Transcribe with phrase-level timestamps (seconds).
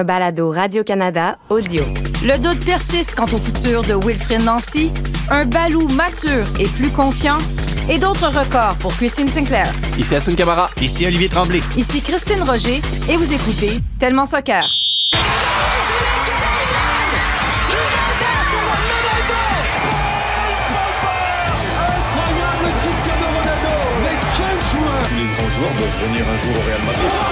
[0.00, 1.84] un balado Radio-Canada audio.
[2.24, 4.90] Le doute persiste quant au futur de Wilfrid Nancy,
[5.30, 7.36] un balou mature et plus confiant,
[7.88, 9.70] et d'autres records pour Christine Sinclair.
[9.98, 10.70] Ici Assun Camara.
[10.80, 11.60] Ici Olivier Tremblay.
[11.76, 14.64] Ici Christine Roger, et vous écoutez Tellement Soccer.
[22.16, 26.82] Incroyable Cristiano Ronaldo Mais quel joueur Les grands joueurs doivent venir un jour au Real
[26.86, 27.29] Madrid.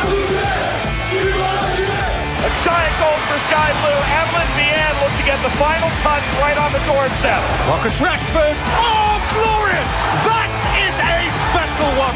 [2.69, 3.97] A giant goal for Sky Blue.
[4.13, 7.41] Evelyn Vienne look to get the final touch right on the doorstep.
[7.65, 8.53] Marcus Rashford.
[8.77, 9.89] Oh, glorious!
[10.29, 12.13] That is a special one.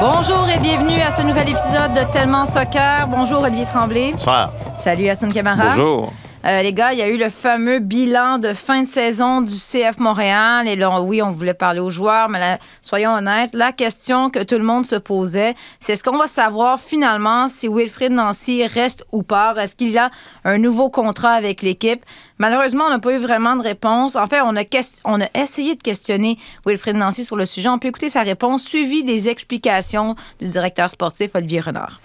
[0.00, 3.06] Bonjour et bienvenue à ce nouvel épisode de Tellement Soccer.
[3.06, 4.12] Bonjour Olivier Tremblay.
[4.12, 4.50] Bonsoir.
[4.74, 5.68] Salut Hassan Camara.
[5.68, 6.10] Bonjour.
[6.46, 9.52] Euh, les gars, il y a eu le fameux bilan de fin de saison du
[9.52, 10.66] CF Montréal.
[10.66, 14.56] Et là, oui, on voulait parler aux joueurs, mais soyons honnêtes, la question que tout
[14.56, 19.22] le monde se posait, c'est est-ce qu'on va savoir finalement si Wilfrid Nancy reste ou
[19.22, 19.54] pas?
[19.56, 20.10] Est-ce qu'il a
[20.44, 22.04] un nouveau contrat avec l'équipe?
[22.38, 24.16] Malheureusement, on n'a pas eu vraiment de réponse.
[24.16, 24.62] En fait, on a,
[25.04, 27.68] on a essayé de questionner Wilfrid Nancy sur le sujet.
[27.68, 32.00] On peut écouter sa réponse, suivie des explications du directeur sportif Olivier Renard.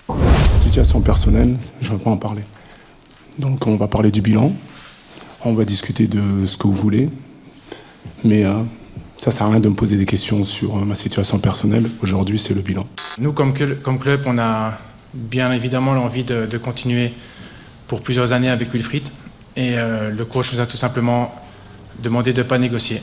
[0.59, 2.41] Situation personnelle, je ne vais pas en parler.
[3.39, 4.53] Donc on va parler du bilan,
[5.43, 7.09] on va discuter de ce que vous voulez,
[8.23, 8.61] mais euh,
[9.17, 11.89] ça sert à rien de me poser des questions sur euh, ma situation personnelle.
[12.01, 12.85] Aujourd'hui, c'est le bilan.
[13.19, 14.77] Nous, comme, cl- comme club, on a
[15.13, 17.13] bien évidemment l'envie de, de continuer
[17.87, 19.07] pour plusieurs années avec Wilfried.
[19.57, 21.33] Et euh, le coach nous a tout simplement
[22.01, 23.01] demandé de ne pas négocier.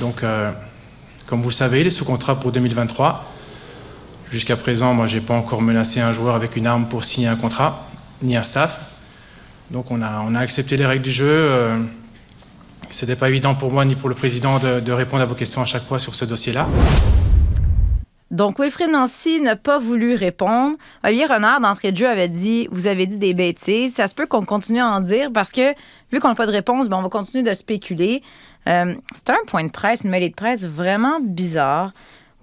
[0.00, 0.50] Donc, euh,
[1.26, 3.24] comme vous le savez, il est sous contrat pour 2023.
[4.30, 7.28] Jusqu'à présent, moi, je n'ai pas encore menacé un joueur avec une arme pour signer
[7.28, 7.86] un contrat,
[8.22, 8.80] ni un staff.
[9.70, 11.26] Donc, on a, accepté les règles du jeu.
[11.28, 11.78] Euh,
[12.90, 15.34] Ce n'était pas évident pour moi ni pour le président de, de répondre à vos
[15.34, 16.68] questions à chaque fois sur ce dossier-là.
[18.30, 20.76] Donc, Wilfrid Nancy n'a pas voulu répondre.
[21.04, 23.94] Olivier Renard, d'entrée de jeu, avait dit Vous avez dit des bêtises.
[23.94, 25.72] Ça se peut qu'on continue à en dire parce que,
[26.10, 28.22] vu qu'on n'a pas de réponse, ben, on va continuer de spéculer.
[28.66, 31.92] Euh, C'était un point de presse, une mêlée de presse vraiment bizarre,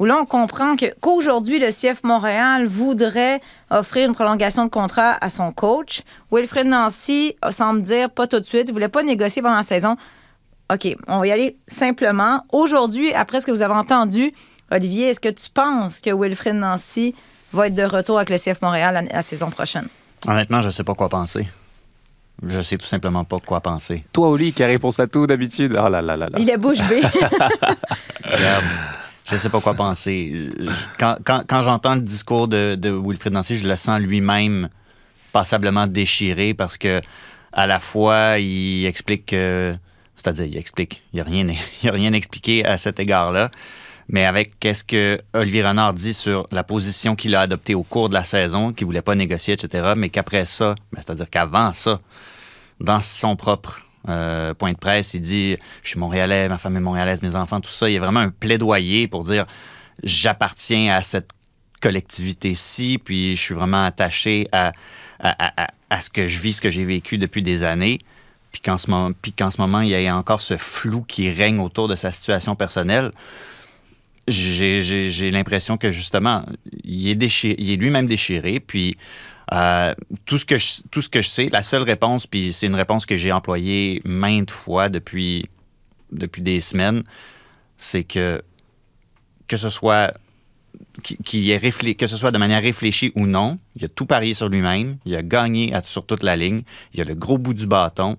[0.02, 3.40] où là, on comprend qu'aujourd'hui, le CF Montréal voudrait
[3.70, 6.02] offrir une prolongation de contrat à son coach.
[6.32, 9.62] Wilfrid Nancy semble dire pas tout de suite, il ne voulait pas négocier pendant la
[9.64, 9.98] saison.
[10.74, 12.44] OK, on va y aller simplement.
[12.52, 14.34] Aujourd'hui, après ce que vous avez entendu,
[14.72, 17.14] Olivier, est-ce que tu penses que Wilfrid Nancy
[17.54, 19.88] va être de retour avec le CF Montréal la, la saison prochaine?
[20.28, 21.48] Honnêtement, je ne sais pas quoi penser.
[22.44, 24.04] Je sais tout simplement pas quoi penser.
[24.14, 25.78] Toi, Oli, qui a réponse à tout d'habitude.
[25.80, 26.40] Oh là là là là.
[26.40, 27.02] Il est bouche bée.
[29.32, 30.50] Je sais pas quoi penser.
[31.00, 34.70] Quand, j'entends le discours de, de Nancy, je le sens lui-même
[35.32, 37.02] passablement déchiré parce que
[37.54, 39.76] à la fois, il explique que...
[40.16, 41.04] C'est-à-dire, il explique.
[41.14, 43.50] Il n'y a rien expliqué à cet égard-là.
[44.08, 48.10] Mais avec qu'est-ce que Olivier Renard dit sur la position qu'il a adoptée au cours
[48.10, 51.72] de la saison, qu'il ne voulait pas négocier, etc., mais qu'après ça, ben, c'est-à-dire qu'avant
[51.72, 52.02] ça,
[52.82, 56.82] dans son propre euh, point de presse, il dit Je suis Montréalais, ma femme est
[56.82, 57.90] montréalaise, mes enfants, tout ça.
[57.90, 59.46] Il y a vraiment un plaidoyer pour dire
[60.04, 61.32] J'appartiens à cette
[61.82, 64.72] collectivité-ci, puis je suis vraiment attaché à,
[66.00, 68.00] ce que je vis, ce que j'ai vécu depuis des années.
[68.52, 71.60] Puis qu'en ce, moment, puis ce moment, il y a encore ce flou qui règne
[71.60, 73.12] autour de sa situation personnelle.
[74.28, 76.46] J'ai, l'impression que justement,
[76.84, 78.60] il est, il est lui-même déchiré.
[78.60, 78.98] Puis
[79.54, 79.94] euh,
[80.26, 84.02] tout, ce que je, sais, la seule réponse, puis c'est une réponse que j'ai employée
[84.06, 85.50] maintes fois depuis,
[86.12, 87.04] depuis des semaines,
[87.78, 88.42] c'est que
[89.48, 90.14] que ce soit
[91.34, 94.98] est que ce soit de manière réfléchie ou non, il a tout parié sur lui-même,
[95.06, 96.62] il a gagné sur toute la ligne,
[96.94, 98.18] il a le gros bout du bâton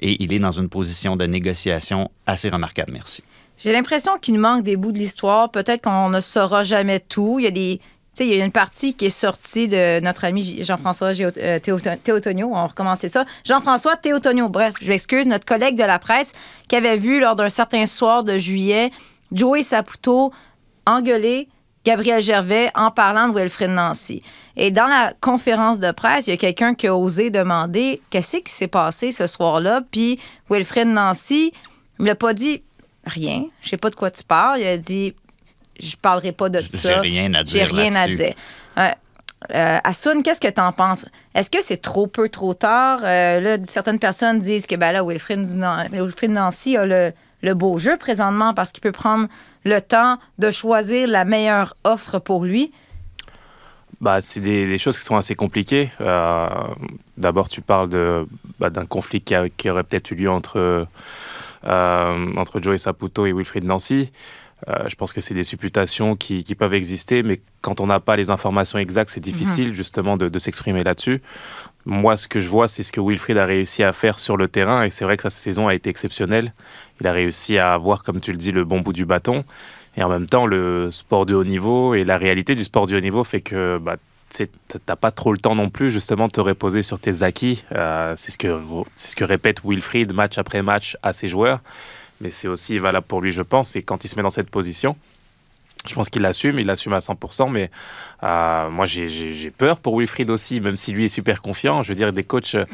[0.00, 2.92] et il est dans une position de négociation assez remarquable.
[2.92, 3.22] Merci.
[3.58, 5.50] J'ai l'impression qu'il nous manque des bouts de l'histoire.
[5.50, 7.38] Peut-être qu'on ne saura jamais tout.
[7.38, 7.80] Il y a des.
[8.14, 11.78] Sais, il y a une partie qui est sortie de notre ami Jean-François euh, Théo-
[11.78, 12.48] Théotonio.
[12.50, 13.24] On va recommencer ça.
[13.44, 16.32] Jean-François Théotonio, bref, je m'excuse, notre collègue de la presse
[16.68, 18.90] qui avait vu lors d'un certain soir de juillet
[19.32, 20.30] Joey Saputo
[20.84, 21.48] engueuler
[21.86, 24.22] Gabriel Gervais en parlant de Wilfrid Nancy.
[24.56, 28.36] Et dans la conférence de presse, il y a quelqu'un qui a osé demander qu'est-ce
[28.36, 29.80] qui s'est passé ce soir-là.
[29.90, 30.20] Puis
[30.50, 31.52] Wilfrid Nancy
[31.98, 32.62] ne l'a pas dit
[33.06, 33.44] rien.
[33.62, 34.60] Je sais pas de quoi tu parles.
[34.60, 35.14] Il a dit
[35.82, 36.88] je parlerai pas de ça.
[36.88, 38.34] J'ai rien à J'ai dire rien à dire.
[38.78, 38.88] Euh,
[39.54, 41.04] euh, Assoun, qu'est-ce que tu en penses?
[41.34, 43.00] Est-ce que c'est trop peu, trop tard?
[43.02, 45.02] Euh, là, certaines personnes disent que ben là,
[46.28, 47.12] Nancy a le,
[47.42, 49.26] le beau jeu présentement parce qu'il peut prendre
[49.64, 52.72] le temps de choisir la meilleure offre pour lui.
[54.00, 55.90] Bah, c'est des, des choses qui sont assez compliquées.
[56.00, 56.48] Euh,
[57.16, 58.26] D'abord, tu parles de,
[58.58, 60.86] bah, d'un conflit qui, a- qui aurait peut-être eu lieu entre,
[61.64, 64.10] euh, entre Joey Saputo et Wilfried Nancy.
[64.68, 68.00] Euh, je pense que c'est des supputations qui, qui peuvent exister, mais quand on n'a
[68.00, 71.20] pas les informations exactes, c'est difficile justement de, de s'exprimer là-dessus.
[71.84, 74.46] Moi, ce que je vois, c'est ce que Wilfried a réussi à faire sur le
[74.46, 76.54] terrain, et c'est vrai que sa saison a été exceptionnelle.
[77.00, 79.44] Il a réussi à avoir, comme tu le dis, le bon bout du bâton.
[79.96, 82.96] Et en même temps, le sport de haut niveau et la réalité du sport du
[82.96, 83.96] haut niveau fait que bah,
[84.34, 84.48] tu
[84.88, 87.64] n'as pas trop le temps non plus justement de te reposer sur tes acquis.
[87.72, 88.58] Euh, c'est ce, que,
[88.94, 91.60] c'est ce que répète Wilfried match après match à ses joueurs.
[92.22, 93.74] Mais c'est aussi valable pour lui, je pense.
[93.74, 94.96] Et quand il se met dans cette position,
[95.86, 97.50] je pense qu'il l'assume, il l'assume à 100%.
[97.50, 97.70] Mais
[98.22, 101.82] euh, moi, j'ai- peur pour Wilfried aussi, même si lui est super confiant.
[101.82, 102.64] Je veux dire, des coachs euh,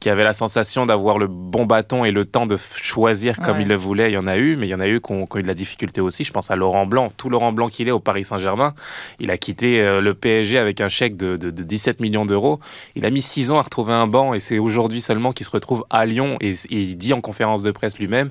[0.00, 3.62] qui avaient la sensation d'avoir le bon bâton et le temps de choisir comme Ouais.
[3.62, 4.56] il le voulait, il y en a eu.
[4.56, 6.24] Mais il y en a eu qui ont, qui ont eu de la difficulté aussi.
[6.24, 8.74] Je pense à Laurent Blanc, tout Laurent Blanc qu'il est au Paris Saint-Germain.
[9.20, 12.60] Il a quitté euh, le PSG avec un chèque de, de- de 17 millions d'euros.
[12.96, 15.50] Il a mis 6 ans à retrouver un banc et c'est aujourd'hui seulement qu'il se
[15.50, 16.36] retrouve à Lyon.
[16.40, 18.30] Et, et il dit en conférence de presse lui-même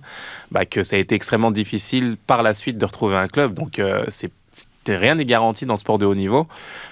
[0.51, 3.53] bah, que ça a été extrêmement difficile par la suite de retrouver un club.
[3.53, 4.03] Donc euh,
[4.87, 6.47] rien n'est garanti dans le sport de haut niveau.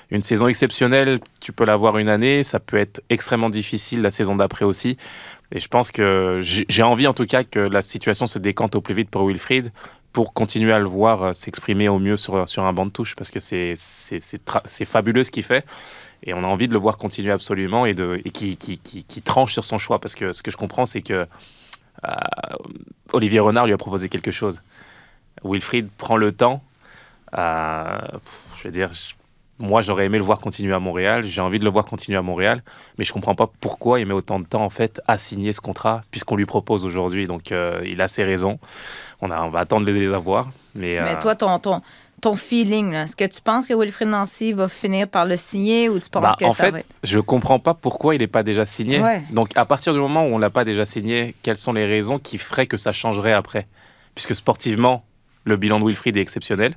[0.09, 4.35] Une saison exceptionnelle, tu peux l'avoir une année, ça peut être extrêmement difficile la saison
[4.35, 4.97] d'après aussi.
[5.51, 8.81] Et je pense que j'ai envie en tout cas que la situation se décante au
[8.81, 9.71] plus vite pour Wilfried
[10.13, 13.15] pour continuer à le voir euh, s'exprimer au mieux sur, sur un banc de touche
[13.15, 13.75] parce que c'est
[14.85, 15.65] fabuleux ce qu'il fait.
[16.23, 17.95] Et on a envie de le voir continuer absolument et,
[18.25, 19.99] et qui tranche sur son choix.
[19.99, 21.25] Parce que ce que je comprends, c'est que
[22.05, 22.09] euh,
[23.13, 24.61] Olivier Renard lui a proposé quelque chose.
[25.44, 26.63] Wilfried prend le temps.
[27.38, 28.00] Euh,
[28.57, 28.92] je veux dire,
[29.60, 31.25] moi j'aurais aimé le voir continuer à Montréal.
[31.25, 32.63] J'ai envie de le voir continuer à Montréal.
[32.98, 35.62] Mais je comprends pas pourquoi il met autant de temps en fait à signer ce
[35.62, 37.28] contrat puisqu'on lui propose aujourd'hui.
[37.28, 38.60] Donc euh, il a ses raisons.
[39.22, 40.51] On, a, on va attendre de les avoir.
[40.75, 41.81] Mais, Mais euh, toi, ton, ton,
[42.22, 46.00] ton feeling, est-ce que tu penses que Wilfried Nancy va finir par le signer ou
[46.00, 46.88] tu penses Bah, que en ça fait, va être...
[47.04, 49.01] je comprends pas pourquoi il n'est pas déjà signé.
[49.01, 49.24] Ouais.
[49.31, 52.19] Donc, à partir du moment où on l'a pas déjà signé, quelles sont les raisons
[52.19, 53.68] qui feraient que ça changerait après?
[54.16, 55.04] Puisque sportivement,
[55.45, 56.75] le bilan de Wilfried est exceptionnel.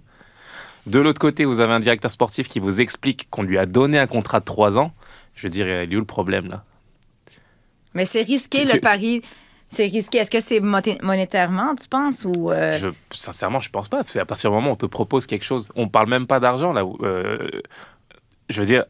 [0.86, 3.98] De l'autre côté, vous avez un directeur sportif qui vous explique qu'on lui a donné
[3.98, 4.92] un contrat de 3 ans.
[5.34, 6.64] Je veux dire, il est où le problème là?
[7.94, 9.22] Mais c'est risqué, Tu- le pari.
[9.68, 10.18] C'est risqué.
[10.18, 12.26] Est-ce que c'est monétairement, tu penses?
[12.26, 14.02] Ou, euh, Je, sincèrement, je pense pas.
[14.06, 16.38] C'est à partir du moment où on te propose quelque chose, on parle même pas
[16.38, 16.82] d'argent là.
[17.02, 17.48] Euh,
[18.50, 18.84] je veux dire,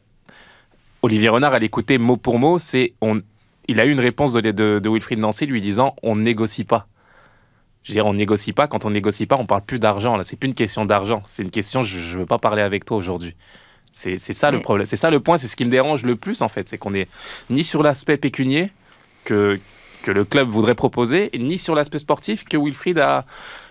[1.01, 3.21] Olivier Renard, à l'écouter mot pour mot, c'est on.
[3.67, 6.87] Il a eu une réponse de, de, de Wilfried Nancy lui disant on négocie pas.
[7.85, 8.67] Je veux dire, on négocie pas.
[8.67, 10.17] Quand on négocie pas, on parle plus d'argent.
[10.17, 11.21] Là, c'est plus une question d'argent.
[11.27, 11.83] C'est une question.
[11.83, 13.35] Je, je veux pas parler avec toi aujourd'hui.
[13.91, 14.85] C'est c'est ça le problème.
[14.85, 15.37] C'est ça le point.
[15.37, 16.67] C'est ce qui me dérange le plus en fait.
[16.67, 17.07] C'est qu'on est
[17.49, 18.71] ni sur l'aspect pécunier
[19.23, 19.57] que
[20.05, 23.25] que le club voudrait proposer, ni sur l'aspect sportif que Wilfried a,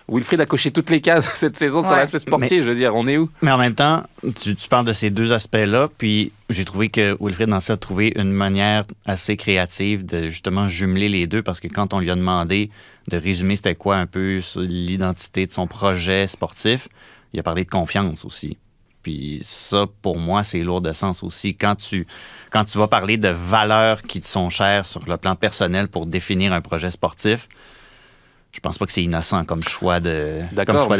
[0.09, 2.61] Wilfried a coché toutes les cases cette saison sur l'aspect sportif.
[2.63, 3.29] Je veux dire, on est où?
[3.41, 4.03] Mais en même temps,
[4.41, 8.11] tu, tu parles de ces deux aspects-là, puis j'ai trouvé que Wilfried Nancy a trouvé
[8.17, 12.15] une manière assez créative de justement jumeler les deux, parce que quand on lui a
[12.15, 12.69] demandé
[13.07, 16.89] de résumer c'était quoi un peu l'identité de son projet sportif,
[17.31, 18.57] il a parlé de confiance aussi.
[19.05, 21.55] Puis ça, pour moi, c'est lourd de sens aussi.
[21.55, 22.07] Quand tu,
[22.51, 26.07] quand tu vas parler de valeurs qui te sont chères sur le plan personnel pour
[26.07, 27.47] définir un projet sportif,
[28.51, 30.97] je pense pas que c'est innocent comme choix de comme choix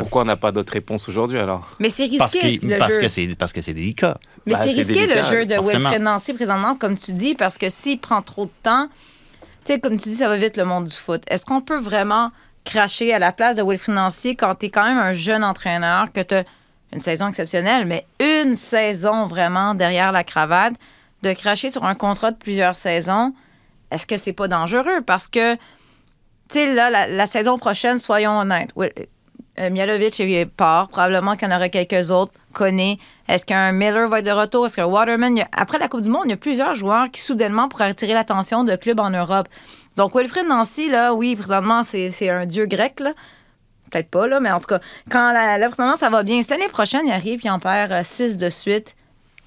[0.00, 1.66] pourquoi on n'a pas d'autres réponses aujourd'hui alors?
[1.78, 3.00] Mais c'est Parce risqué, que le parce jeu.
[3.00, 4.18] que c'est parce que c'est délicat.
[4.44, 5.54] Mais Bah, c'est c'est risqué le jeu de.
[5.66, 8.88] Wilfred Nancy présentement, comme tu dis, parce que s'il prend trop de temps,
[9.64, 11.22] tu sais, comme tu dis, ça va vite le monde du foot.
[11.28, 12.32] Est-ce qu'on peut vraiment
[12.66, 16.12] cracher à la place de Wilfred Nancy quand tu es quand même un jeune entraîneur,
[16.12, 16.44] que tu as
[16.92, 20.74] une saison exceptionnelle, mais une saison vraiment derrière la cravate,
[21.22, 23.34] de cracher sur un contrat de plusieurs saisons,
[23.90, 25.02] est-ce que c'est pas dangereux?
[25.04, 25.60] Parce que, tu
[26.50, 28.88] sais, là, la, saison prochaine, soyons honnêtes, oui,
[29.58, 30.22] euh, Mialovic
[30.56, 30.88] part.
[30.88, 32.32] Probablement qu'il y en aura quelques autres.
[32.52, 32.98] Connaît.
[33.28, 34.66] Est-ce qu'un Miller va être de retour?
[34.66, 35.44] Est-ce qu'un Waterman?
[35.52, 38.64] Après la Coupe du Monde, il y a plusieurs joueurs qui, soudainement, pourraient attirer l'attention
[38.64, 39.48] de clubs en Europe.
[39.96, 43.12] Donc, Wilfred Nancy, là, oui, présentement, c'est c'est un dieu grec, là.
[43.90, 44.80] Peut-être pas, là, mais en tout cas,
[45.10, 46.40] quand la, là, ça va bien.
[46.42, 48.94] Cette année prochaine, il arrive, puis il en perd 6 de suite.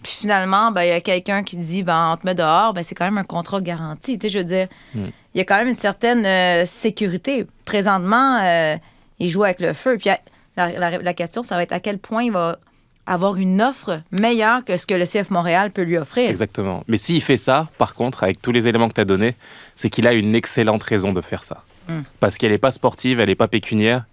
[0.03, 2.83] Puis finalement, ben, il y a quelqu'un qui dit, ben, on te met dehors, ben,
[2.83, 4.19] c'est quand même un contrat garanti.
[4.19, 7.47] Tu sais, je veux dire, il y a quand même une certaine euh, sécurité.
[7.63, 8.75] Présentement, euh,
[9.19, 9.97] il joue avec le feu.
[9.97, 10.09] Puis
[10.57, 12.57] la, la- la question, ça va être à quel point il va
[13.05, 16.29] avoir une offre meilleure que ce que le CF Montréal peut lui offrir.
[16.29, 16.83] Exactement.
[16.87, 19.35] Mais s'il fait ça, par contre, avec tous les éléments que tu as donnés,
[19.75, 21.63] c'est qu'il a une excellente raison de faire ça.
[21.89, 22.01] Mm.
[22.21, 24.03] Parce qu'elle n'est pas sportive, elle n'est pas pécuniaire.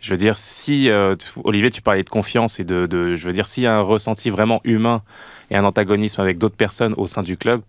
[0.00, 1.14] Je veux dire, si, euh,
[1.44, 3.82] Olivier, tu parlais de confiance et de, de- je veux dire, s'il y a un
[3.82, 5.02] ressenti vraiment humain
[5.50, 7.60] et un antagonisme avec d'autres personnes au sein du club,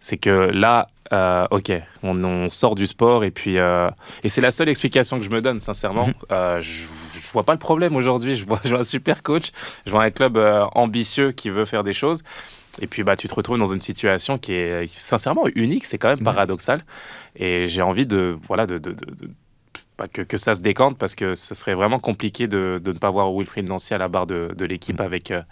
[0.00, 1.72] c'est que là, euh, ok,
[2.02, 3.90] on, on sort du sport et puis, euh,
[4.22, 6.08] et c'est la seule explication que je me donne, sincèrement.
[6.30, 6.82] Euh, je-
[7.14, 8.36] je- vois pas le problème aujourd'hui.
[8.36, 9.52] Je vois, je vois un super coach,
[9.86, 10.36] je vois un club
[10.74, 12.22] ambitieux qui veut faire des choses.
[12.80, 16.08] Et puis, bah, tu te retrouves dans une situation qui est sincèrement unique, c'est quand
[16.08, 16.84] même paradoxal.
[17.36, 19.30] Et j'ai envie de, voilà, de, de, de,
[19.96, 23.10] pas que, que, ça se décante parce que ce serait vraiment compliqué de, ne pas
[23.10, 25.42] voir Wilfried Nancy à la barre de, l'équipe avec, euh,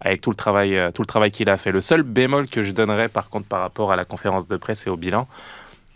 [0.00, 1.72] avec tout le travail, euh, tout le travail qu'il a fait.
[1.72, 4.86] Le seul bémol que je donnerais par contre par rapport à la conférence de presse
[4.86, 5.26] et au bilan,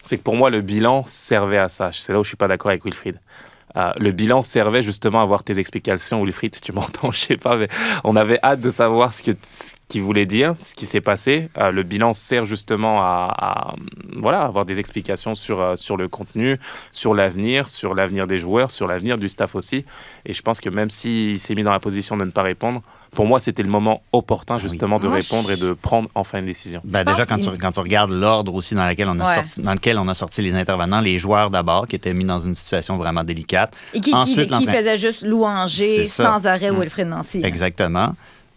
[0.04, 1.90] c'est que pour moi, le bilan servait à ça.
[1.92, 3.18] C'est là où je suis pas d'accord avec Wilfried.
[3.76, 7.36] Euh, le bilan servait justement à voir tes explications, Wilfried, si tu m'entends, je sais
[7.36, 7.68] pas, mais
[8.04, 9.36] on avait hâte de savoir ce qu'il
[9.92, 11.48] ce voulait dire, ce qui s'est passé.
[11.58, 13.74] Euh, le bilan sert justement à, à,
[14.16, 16.58] voilà, avoir des explications sur, euh, sur le contenu,
[16.92, 19.84] sur l'avenir, sur l'avenir des joueurs, sur l'avenir du staff aussi.
[20.24, 22.82] Et je pense que même s'il s'est mis dans la position de ne pas répondre,
[23.14, 26.82] pour moi, c'était le moment opportun justement de répondre et de prendre enfin une décision.
[26.84, 29.72] Ben, déjà, quand tu, quand tu, regardes l'ordre aussi dans, lequel on a sorti, dans
[29.72, 32.98] lequel on a sorti les intervenants, les joueurs d'abord, qui étaient mis dans une situation
[32.98, 33.74] vraiment délicate.
[33.94, 36.80] Et qui, Ensuite, qui, qui faisait juste louanger sans arrêt mm.
[36.80, 37.40] Wilfred Nancy.
[37.42, 38.14] Exactement.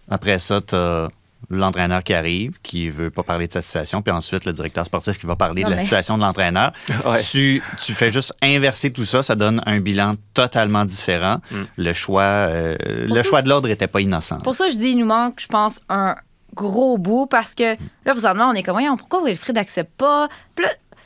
[0.09, 1.09] Après ça, tu as
[1.49, 5.17] l'entraîneur qui arrive, qui veut pas parler de sa situation, puis ensuite le directeur sportif
[5.17, 6.73] qui va parler de la situation de l'entraîneur.
[7.31, 11.37] tu, tu, fais juste inverser tout ça, ça donne un bilan totalement différent.
[11.51, 11.63] Mm.
[11.77, 14.37] Le choix, euh, le choix de l'ordre était pas innocent.
[14.39, 16.15] Pour ça, je dis, il nous manque, je pense, un
[16.55, 20.27] gros bout parce que là, présentement, on est comme, voyons, pourquoi Wilfried n'accepte pas?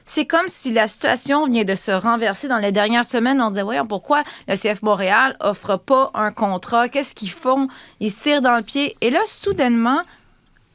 [0.05, 3.41] c'est comme si la situation vient de se renverser dans les dernières semaines.
[3.41, 6.89] On disait, voyons, pourquoi le CF Montréal offre pas un contrat?
[6.89, 7.67] Qu'est-ce qu'ils font?
[7.99, 8.97] Ils se tirent dans le pied.
[9.01, 10.01] Et là, soudainement,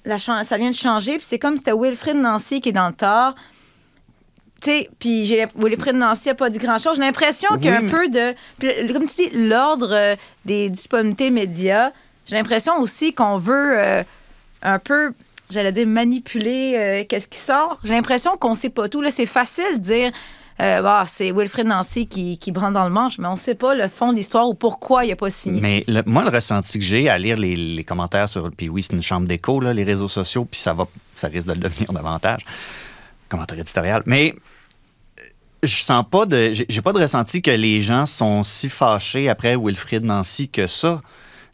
[0.04, 1.16] ça vient de changer.
[1.16, 3.34] Puis c'est comme si c'était Wilfrid Nancy qui est dans le tort.
[4.60, 6.96] Tu sais, puis Wilfrid Nancy n'a pas dit grand-chose.
[6.96, 8.34] J'ai l'impression qu'il y a un peu de...
[8.92, 11.92] comme tu dis, l'ordre euh, des disponibilités médias,
[12.26, 14.02] j'ai l'impression aussi qu'on veut euh,
[14.62, 15.12] un peu
[15.50, 17.78] j'allais dire manipuler euh, qu'est-ce qui sort.
[17.84, 19.00] J'ai l'impression qu'on sait pas tout.
[19.00, 20.12] Là, c'est facile de dire
[20.60, 23.76] euh, bah, c'est Wilfred Nancy qui, qui dans le manche, mais on ne sait pas
[23.76, 25.60] le fond de l'histoire ou pourquoi il n'a pas signé.
[25.60, 28.50] Mais moi, le ressenti que j'ai à lire les, commentaires sur.
[28.50, 31.52] Puis oui, c'est une chambre d'écho, les réseaux sociaux, puis ça, va, ça risque de
[31.52, 32.44] le devenir davantage.
[33.28, 34.02] Commentaire éditorial.
[34.06, 34.34] Mais
[35.62, 36.52] je sens pas de.
[36.68, 41.02] J'ai pas de ressenti que les gens sont si fâchés après Wilfrid Nancy que ça.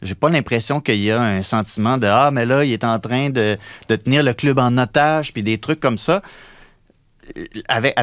[0.01, 2.99] J'ai pas l'impression qu'il y a un sentiment de Ah, mais là, il est en
[2.99, 3.57] train de,
[3.87, 6.21] de tenir le club en otage, puis des trucs comme ça
[7.67, 7.93] avec,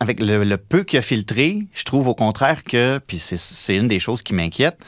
[0.00, 3.98] avec, le, peu qu'il a filtré, je trouve au contraire que, puis c'est une des
[3.98, 4.78] choses qui m'inquiète,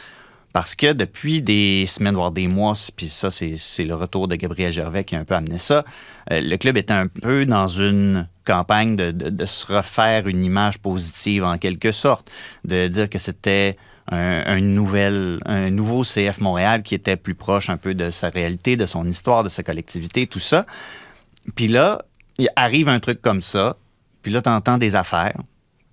[0.53, 4.73] parce que depuis des semaines, voire des mois, puis ça, c'est le retour de Gabriel
[4.73, 5.85] Gervais qui a un peu amené ça,
[6.33, 10.79] euh, le club est un peu dans une campagne de, de, se refaire une image
[10.79, 12.31] positive en quelque sorte,
[12.65, 13.77] de dire que c'était
[14.11, 18.87] un, un nouveau CF Montréal qui était plus proche un peu de sa réalité, de
[18.87, 20.67] son histoire, de sa collectivité, tout ça.
[21.55, 22.03] Puis là,
[22.41, 23.77] il arrive un truc comme ça,
[24.23, 25.37] puis là, tu entends des affaires.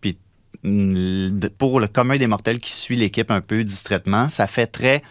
[0.01, 0.17] Puis
[0.63, 5.01] mm, pour le commun des mortels qui suit l'équipe un peu distraitement, ça fait très.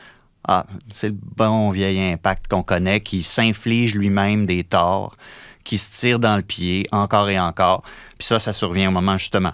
[0.49, 5.17] Ah, c'est le bon vieil impact qu'on connaît qui s'inflige lui-même des torts,
[5.65, 7.83] qui se tire dans le pied encore et encore.
[8.17, 9.53] Puis ça, ça survient au moment justement.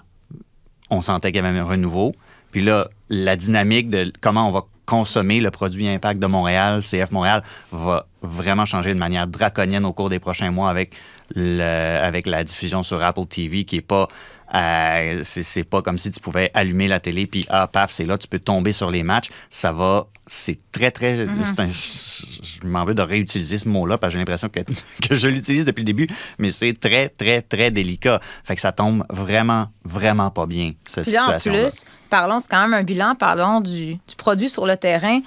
[0.89, 2.13] On sentait qu'il y avait un renouveau.
[2.51, 7.11] Puis là, la dynamique de comment on va consommer le produit Impact de Montréal, CF
[7.11, 10.95] Montréal, va vraiment changer de manière draconienne au cours des prochains mois avec
[11.35, 14.07] avec la diffusion sur Apple TV qui est pas
[14.55, 18.17] euh, c'est pas comme si tu pouvais allumer la télé puis ah paf c'est là
[18.17, 22.61] tu peux tomber sur les matchs ça va c'est très très mm-hmm.
[22.61, 24.59] je m'en veux de réutiliser ce mot là parce que j'ai l'impression que,
[25.07, 26.07] que je l'utilise depuis le début
[26.37, 31.05] mais c'est très très très délicat fait que ça tombe vraiment vraiment pas bien cette
[31.05, 34.77] situation en plus parlons c'est quand même un bilan parlons du, du produit sur le
[34.77, 35.21] terrain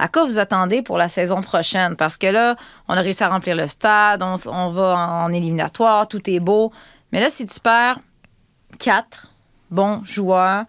[0.00, 1.94] à quoi vous attendez pour la saison prochaine?
[1.94, 2.56] Parce que là,
[2.88, 6.72] on a réussi à remplir le stade, on, va en, éliminatoire, tout est beau.
[7.12, 8.00] Mais là, si tu perds
[8.78, 9.26] quatre
[9.70, 10.64] bons joueurs,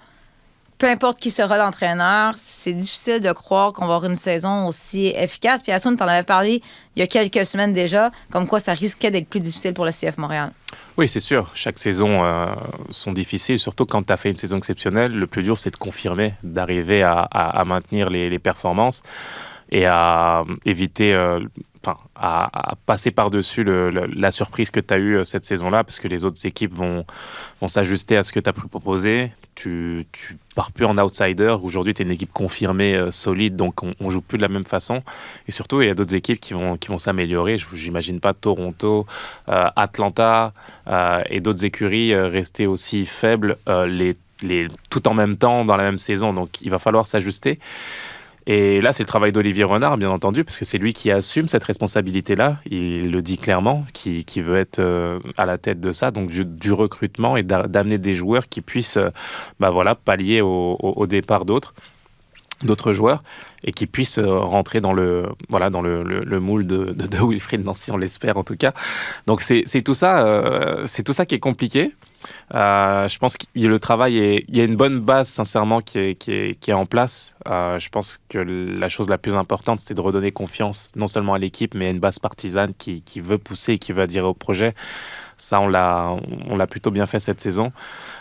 [0.82, 5.14] peu importe qui sera l'entraîneur, c'est difficile de croire qu'on va avoir une saison aussi
[5.16, 5.62] efficace.
[5.62, 6.64] Puis Assoun, tu en avais parlé
[6.96, 9.92] il y a quelques semaines déjà, comme quoi ça risquait d'être plus difficile pour le
[9.92, 10.52] CF Montréal.
[10.98, 11.52] Oui, c'est sûr.
[11.54, 12.48] Chaque saison euh,
[12.90, 15.12] sont difficiles, surtout quand tu as fait une saison exceptionnelle.
[15.12, 19.04] Le plus dur, c'est de confirmer, d'arriver à, maintenir les, performances
[19.70, 21.42] et à éviter euh,
[21.84, 26.08] enfin, à, passer par-dessus la surprise que tu as eue euh, cette saison-là, parce que
[26.08, 27.06] les autres équipes vont,
[27.60, 29.32] vont s'ajuster à ce que tu as pu proposer.
[29.56, 30.08] Tu,
[30.56, 31.56] pars plus en outsider.
[31.64, 34.66] Aujourd'hui, tu es une équipe confirmée, euh, solide, donc on, joue plus de la même
[34.66, 35.02] façon.
[35.48, 37.58] Et surtout, il y a d'autres équipes qui vont, qui vont s'améliorer.
[37.74, 39.06] J'imagine pas Toronto,
[39.50, 40.54] euh, Atlanta
[41.30, 43.58] et d'autres écuries rester aussi faibles
[43.88, 46.34] les, les, tout en même temps dans la même saison.
[46.34, 47.60] Donc, il va falloir s'ajuster.
[48.48, 51.48] Et là, c'est le travail d'Olivier Renard, bien entendu, parce que c'est lui qui assume
[51.48, 52.58] cette responsabilité-là.
[52.70, 56.32] Il le dit clairement, qui, qui veut être euh, à la tête de ça, donc
[56.32, 59.10] du, recrutement et d'amener des joueurs qui puissent euh,
[59.60, 61.74] bah voilà, pallier au, départ d'autres.
[62.64, 63.22] d'autres joueurs
[63.64, 67.18] et qui puissent euh, rentrer dans le voilà dans le, le, le moule de, de,
[67.18, 68.74] Wilfried Nancy on l'espère en tout cas
[69.28, 71.94] donc c'est tout ça c'est tout ça qui est compliqué
[72.54, 76.00] euh, je pense que le travail est il y a une bonne base sincèrement qui
[76.00, 79.36] est, qui est, qui est en place euh, je pense que la chose la plus
[79.36, 83.02] importante c'était de redonner confiance non seulement à l'équipe mais à une base partisane qui,
[83.02, 84.76] qui veut pousser et qui veut adhérer au projet
[85.38, 86.16] ça on l'a
[86.48, 87.72] on l'a plutôt bien fait cette saison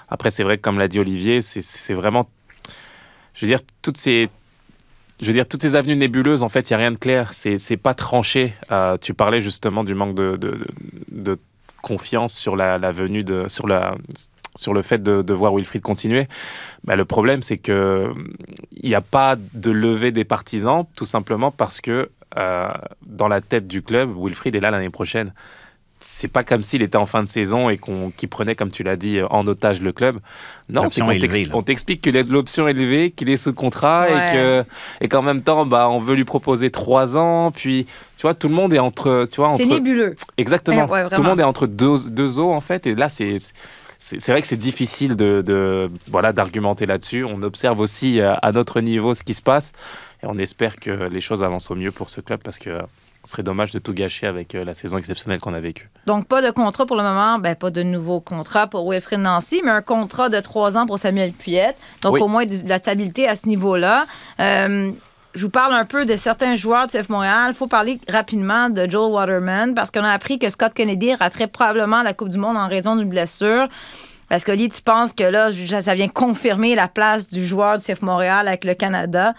[0.08, 2.26] après c'est vrai que comme l'a dit Olivier c'est vraiment
[3.34, 4.28] je veux dire, toutes ces,
[5.20, 7.30] je veux dire, toutes ces avenues nébuleuses, en fait, il n'y a rien de clair.
[7.32, 8.54] C'est pas tranché.
[8.70, 11.38] Euh, tu parlais justement du manque de, de,
[11.82, 13.46] confiance sur la, venue de.
[13.48, 13.66] Sur
[14.56, 16.26] sur le fait de, de voir Wilfried continuer,
[16.82, 18.12] bah, le problème c'est que
[18.72, 22.68] il n'y a pas de levée des partisans, tout simplement parce que euh,
[23.06, 25.32] dans la tête du club, Wilfried est là l'année prochaine
[26.00, 28.82] c'est pas comme s'il était en fin de saison et qu'on qui prenait, comme tu
[28.82, 30.18] l'as dit, en otage le club.
[30.68, 31.02] Non, c'est
[31.50, 34.12] qu'on t'explique que l'option élevée, qu'il est sous contrat ouais.
[34.12, 34.64] et que
[35.00, 37.50] et qu'en même temps, bah, on veut lui proposer trois ans.
[37.50, 37.84] Puis,
[38.16, 39.58] tu vois, tout le monde est entre, tu vois, entre.
[39.58, 40.16] C'est nébuleux.
[40.36, 40.86] Exactement.
[40.86, 42.86] Ouais, tout le monde est entre deux, deux eaux en fait.
[42.86, 43.36] Et là, c'est
[44.00, 47.24] c'est vrai que c'est difficile de, de voilà d'argumenter là-dessus.
[47.24, 49.72] On observe aussi euh, à notre niveau ce qui se passe
[50.22, 52.80] et on espère que les choses avancent au mieux pour ce club parce que
[53.24, 55.90] ce serait dommage de tout gâcher avec euh, la saison exceptionnelle qu'on a vécue.
[56.06, 59.60] Donc, pas de contrat pour le moment, ben, pas de nouveau contrat pour Wilfried Nancy,
[59.62, 61.76] mais un contrat de trois ans pour Samuel Puyette.
[62.02, 62.20] Donc, oui.
[62.22, 64.06] au moins de, la stabilité à ce niveau-là.
[64.40, 64.90] Euh,
[65.34, 67.50] je vous parle un peu de certains joueurs de CF Montréal.
[67.50, 71.46] Il faut parler rapidement de Joel Waterman parce qu'on a appris que Scott Kennedy raterait
[71.46, 73.68] probablement la Coupe du Monde en raison d'une blessure.
[74.28, 75.50] Parce que, Lee, tu penses que là,
[75.82, 79.34] ça vient confirmer la place du joueur du CF Montréal avec le Canada?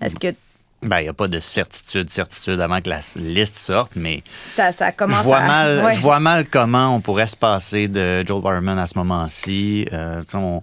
[0.00, 0.34] Est-ce que
[0.82, 4.22] ben, il n'y a pas de certitude, certitude avant que la liste sorte, mais
[4.52, 5.46] ça, ça commence je vois, à...
[5.46, 5.94] mal, ouais.
[5.94, 9.86] je vois mal comment on pourrait se passer de Joel Waterman à ce moment-ci.
[9.92, 10.62] Euh, on,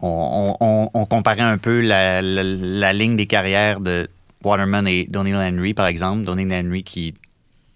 [0.00, 4.08] on, on, on, comparait un peu la, la, la, ligne des carrières de
[4.42, 6.24] Waterman et Donnie Henry, par exemple.
[6.24, 7.14] Donnie Henry qui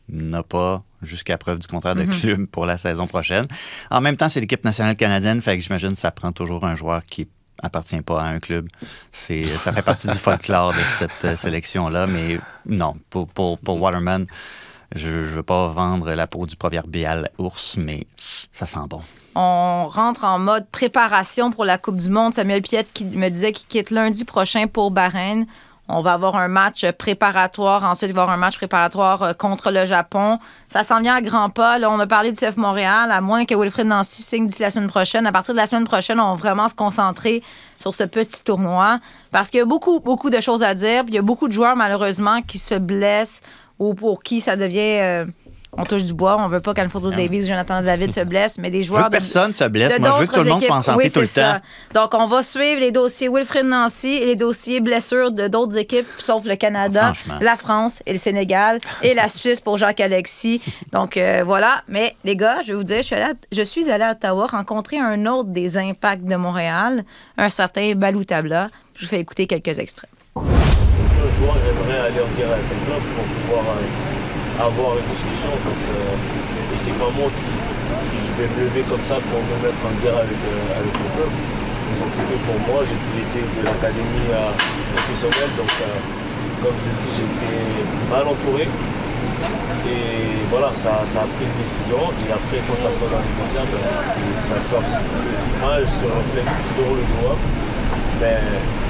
[0.09, 2.21] n'a pas jusqu'à preuve du contraire de mm -hmm.
[2.21, 3.47] club pour la saison prochaine.
[3.91, 6.77] En même temps, c'est l'équipe nationale canadienne, fait que j'imagine que ça prend toujours un
[6.77, 7.29] joueur qui est
[7.63, 8.69] appartient pas à un club.
[9.13, 13.81] C'est, ça fait partie du folklore de cette euh, sélection-là, mais non, pour, pour, pour
[13.81, 14.27] Waterman,
[14.95, 18.07] je ne veux pas vendre la peau du proverbial ours, mais
[18.53, 19.03] ça sent bon.
[19.35, 22.35] On rentre en mode préparation pour la Coupe du Monde.
[22.35, 25.47] Samuel Piette qui me disait qu'il quitte lundi prochain pour Bahreïn.
[25.89, 27.85] On va avoir un match préparatoire.
[27.85, 30.39] Ensuite, il va y avoir un match préparatoire euh, contre le Japon.
[30.71, 31.79] Ça s'en vient à grands pas.
[31.79, 34.71] Là, on a parlé du CF Montréal, à moins que Wilfred Nancy signe d'ici la
[34.71, 35.27] semaine prochaine.
[35.27, 37.43] À partir de la semaine prochaine, on va vraiment se concentrer
[37.81, 38.99] sur ce petit tournoi
[39.31, 41.05] parce qu'il y a beaucoup, beaucoup de choses à dire.
[41.07, 43.43] Il y a beaucoup de joueurs, malheureusement, qui se blessent
[43.79, 45.01] ou pour qui ça devient...
[45.01, 45.25] Euh,
[45.77, 47.17] on touche du bois, on veut pas qu'Alfonso yeah.
[47.17, 49.01] Davis, Jonathan David se blessent, mais des joueurs.
[49.01, 49.99] Je veux que personne de, se blesse.
[49.99, 50.69] Moi, je veux que tout le monde équipes.
[50.69, 51.61] soit en santé oui, tout le ça.
[51.93, 52.01] temps.
[52.03, 56.07] Donc, on va suivre les dossiers Wilfred Nancy et les dossiers blessures de d'autres équipes,
[56.19, 60.61] sauf le Canada, la France et le Sénégal et la Suisse pour Jacques Alexis.
[60.93, 61.83] Donc, euh, voilà.
[61.89, 64.13] Mais les gars, je vais vous dire, je suis, allée à, je suis allée à
[64.13, 67.05] Ottawa rencontrer un autre des impacts de Montréal,
[67.37, 68.69] un certain Balou Tabla.
[68.95, 70.11] Je vous fais écouter quelques extraits.
[70.37, 70.41] Un
[71.39, 74.04] joueur aimerait aller en guerre avec un club pour pouvoir euh,
[74.61, 75.51] avoir une discussion.
[75.51, 77.51] Euh, et c'est pas moi qui,
[78.23, 81.09] je vais me lever comme ça pour me mettre en guerre avec, euh, avec le
[81.19, 81.33] club.
[81.35, 82.83] Ils ont tout fait pour moi.
[82.85, 84.55] Été de l'académie à
[84.95, 85.99] professionnelle, donc euh,
[86.63, 87.59] comme je dis, j'étais
[88.11, 88.69] mal entouré.
[89.85, 92.11] Et voilà, ça, ça, a pris une décision.
[92.25, 93.83] Et après, quand ça sort dans les médias, ben,
[94.49, 97.37] ça sort l'image se reflète sur le joueur.
[98.21, 98.41] Ben,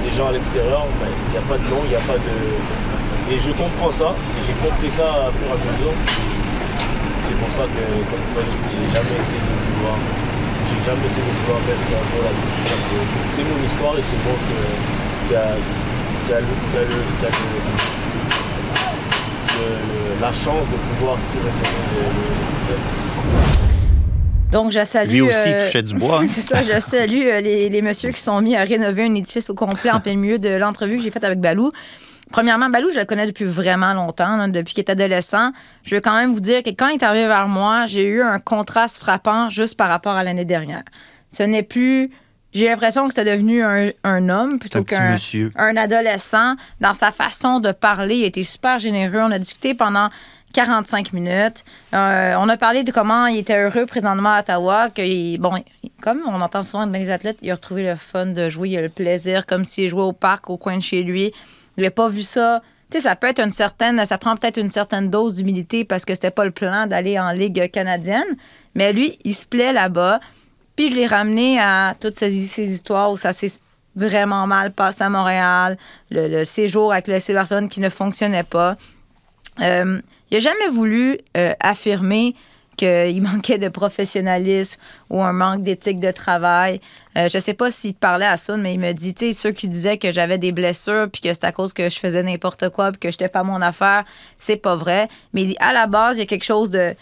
[0.05, 2.21] les gens à l'extérieur, il ben, n'y a pas de nom, il n'y a pas
[2.21, 2.37] de.
[3.31, 5.95] Et je comprends ça, et j'ai compris ça à fur et à mesure
[7.27, 9.97] c'est pour ça que, comme je dis, j'ai jamais essayé de vouloir,
[10.69, 12.99] j'ai jamais essayé de vouloir mettre un rôle là-dessus parce que
[13.35, 15.57] c'est mon histoire et c'est bon qu'il y a,
[16.27, 16.93] qu a, qu
[20.21, 21.51] la chance de pouvoir le,
[24.51, 25.11] donc, je salue.
[25.11, 26.21] Lui aussi euh, touchait du bois.
[26.23, 26.27] Hein?
[26.31, 29.51] c'est ça, je salue euh, les, les messieurs qui sont mis à rénover un édifice
[29.51, 31.73] au complet en plein milieu de l'entrevue que j'ai faite avec Balou.
[32.35, 35.53] Premièrement, Balou, je le connais depuis vraiment longtemps, là, depuis qu'il est adolescent.
[35.85, 38.23] Je veux quand même vous dire que quand il est arrivé vers moi, j'ai eu
[38.23, 40.83] un contraste frappant juste par rapport à l'année dernière.
[41.31, 42.11] Ce n'est plus.
[42.53, 45.17] J'ai l'impression que c'est devenu un, un, homme plutôt qu'un
[45.55, 46.57] un adolescent.
[46.81, 49.21] Dans sa façon de parler, il était super généreux.
[49.21, 50.09] On a discuté pendant
[50.55, 51.65] 45 minutes.
[51.95, 54.91] Euh, on a parlé de comment il était heureux présentement à Ottawa.
[54.91, 55.63] Que bon,
[56.03, 58.79] comme on entend souvent de les athlètes, il a retrouvé le fun de jouer, il
[58.79, 61.33] a le plaisir, comme s'il jouait au parc au coin de chez lui.
[61.77, 62.63] Il n'avait pas vu ça.
[62.91, 66.05] Tu sais, ça peut être une certaine, ça prend peut-être une certaine dose d'humilité parce
[66.05, 68.37] que c'était pas le plan d'aller en Ligue canadienne.
[68.75, 70.21] Mais lui, il se plaît là-bas.
[70.77, 73.61] Puis je l'ai ramené à toutes ces, histoires où ça s'est
[73.97, 75.79] vraiment mal passé à Montréal,
[76.11, 78.77] le, séjour avec le Barcelone qui ne fonctionnait pas.
[79.61, 82.35] Euh, il n'a jamais voulu euh, affirmer
[82.77, 84.79] qu'il manquait de professionnalisme
[85.11, 86.81] ou un manque d'éthique de travail.
[87.17, 89.33] Euh, je ne sais pas s'il parlait à ça, mais il me dit, tu sais,
[89.33, 92.23] ceux qui disaient que j'avais des blessures puis que c'est à cause que je faisais
[92.23, 94.05] n'importe quoi puis que je n'étais pas mon affaire,
[94.39, 95.09] c'est pas vrai.
[95.33, 96.95] Mais il dit, à la base, il y a quelque chose de...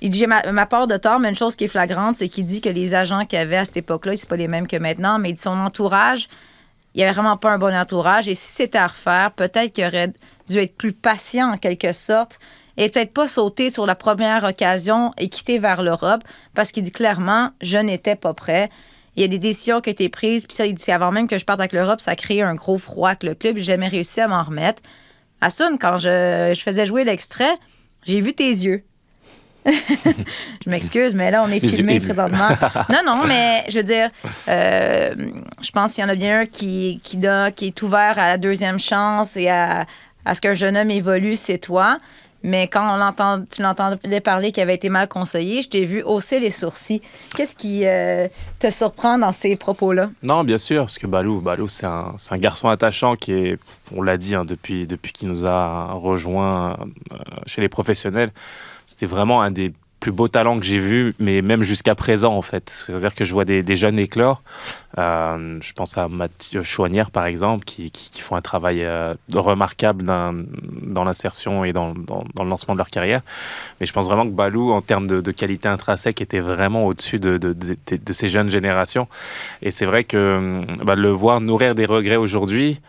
[0.00, 2.44] Il dit, ma, ma part de tort, mais une chose qui est flagrante, c'est qu'il
[2.44, 5.20] dit que les agents qu'il avait à cette époque-là, c'est pas les mêmes que maintenant,
[5.20, 6.28] mais il dit son entourage,
[6.94, 8.28] il n'y avait vraiment pas un bon entourage.
[8.28, 10.12] Et si c'était à refaire, peut-être qu'il aurait
[10.48, 12.38] dû être plus patient en quelque sorte
[12.76, 16.22] et peut-être pas sauter sur la première occasion et quitter vers l'Europe
[16.54, 18.70] parce qu'il dit clairement, je n'étais pas prêt.
[19.16, 21.28] Il y a des décisions qui ont été prises, puis ça, il dit, avant même
[21.28, 23.58] que je parte avec l'Europe, ça a créé un gros froid avec le club.
[23.58, 24.80] J'ai jamais réussi à m'en remettre.
[25.42, 27.52] Assun, quand je, je faisais jouer l'extrait,
[28.06, 28.82] j'ai vu tes yeux.
[29.66, 32.48] je m'excuse, mais là, on est Les filmé présentement.
[32.88, 34.10] Non, non, mais je veux dire,
[34.48, 35.14] euh,
[35.60, 38.28] je pense qu'il y en a bien un qui, qui, donne- qui est ouvert à
[38.28, 39.86] la deuxième chance et à,
[40.24, 41.98] à ce qu'un jeune homme évolue, c'est toi.
[42.42, 46.02] Mais quand on l'entend, tu l'entendais parler qu'il avait été mal conseillé, je t'ai vu
[46.02, 47.00] hausser les sourcils.
[47.36, 48.28] Qu'est-ce qui euh,
[48.58, 50.10] te surprend dans ces propos-là?
[50.22, 53.58] Non, bien sûr, parce que Balou, Balou c'est un, un garçon attachant qui est,
[53.94, 56.72] on l'a dit, hein, depuis, depuis qu'il nous a rejoints
[57.12, 58.32] euh, chez les professionnels,
[58.86, 62.42] c'était vraiment un des plus beaux talents que j'ai vus, mais même jusqu'à présent, en
[62.42, 62.68] fait.
[62.68, 64.42] C'est-à-dire que je vois des, jeunes éclore.
[64.98, 71.04] Euh, je pense à Mathieu Chouanière, par exemple, qui, font un travail euh, remarquable dans,
[71.04, 73.20] l'insertion et dans, le lancement de leur carrière.
[73.78, 77.54] Mais je pense vraiment que Balou, en termes de, qualité intrinsèque, était vraiment au-dessus de,
[78.10, 79.06] ces jeunes générations.
[79.62, 82.80] Et c'est vrai que bah, le voir nourrir des regrets aujourd'hui,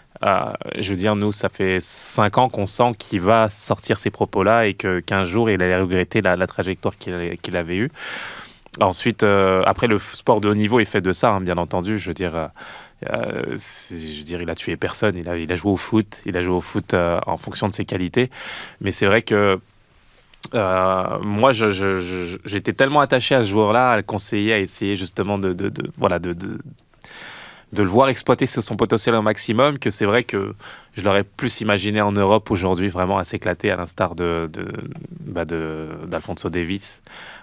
[0.78, 4.68] je veux dire, nous, ça fait cinq ans qu'on sent qu'il va sortir ces propos-là
[4.68, 7.92] et que qu'un jour, il allait regretter la, trajectoire qu'il avait eue.
[8.82, 12.00] Ensuite, euh, après, le sport de haut niveau est fait de ça, hein, bien entendu.
[12.00, 12.48] Je veux dire, euh,
[13.10, 15.16] euh, je veux dire, il a tué personne.
[15.18, 16.22] Il a, joué au foot.
[16.26, 18.30] Il a joué au foot euh, en fonction de ses qualités.
[18.82, 19.60] Mais c'est vrai que
[20.56, 25.72] euh, moi, j'étais tellement attaché à ce joueur-là, à le conseiller, à essayer justement de-
[25.98, 26.36] voilà, de,
[27.74, 30.54] de, le voir exploiter son potentiel au maximum, que c'est vrai que
[30.96, 34.50] je l'aurais plus imaginé en Europe aujourd'hui, vraiment à s'éclater, à l'instar de,
[35.20, 37.02] bah de- d'Alfonso Davis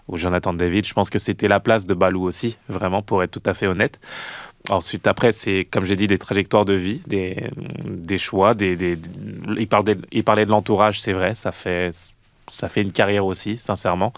[0.08, 0.86] ou Jonathan David.
[0.86, 3.66] Je pense que c'était la place de Balou aussi, vraiment, pour être tout à fait
[3.66, 3.98] honnête.
[4.68, 7.50] Ensuite, après, c'est, comme j'ai dit, des trajectoires de vie, des,
[7.86, 8.54] des choix.
[8.54, 8.98] Des, des,
[9.56, 11.90] il, parlait, il parlait de l'entourage, c'est vrai, ça fait,
[12.50, 14.12] ça fait une carrière aussi, sincèrement.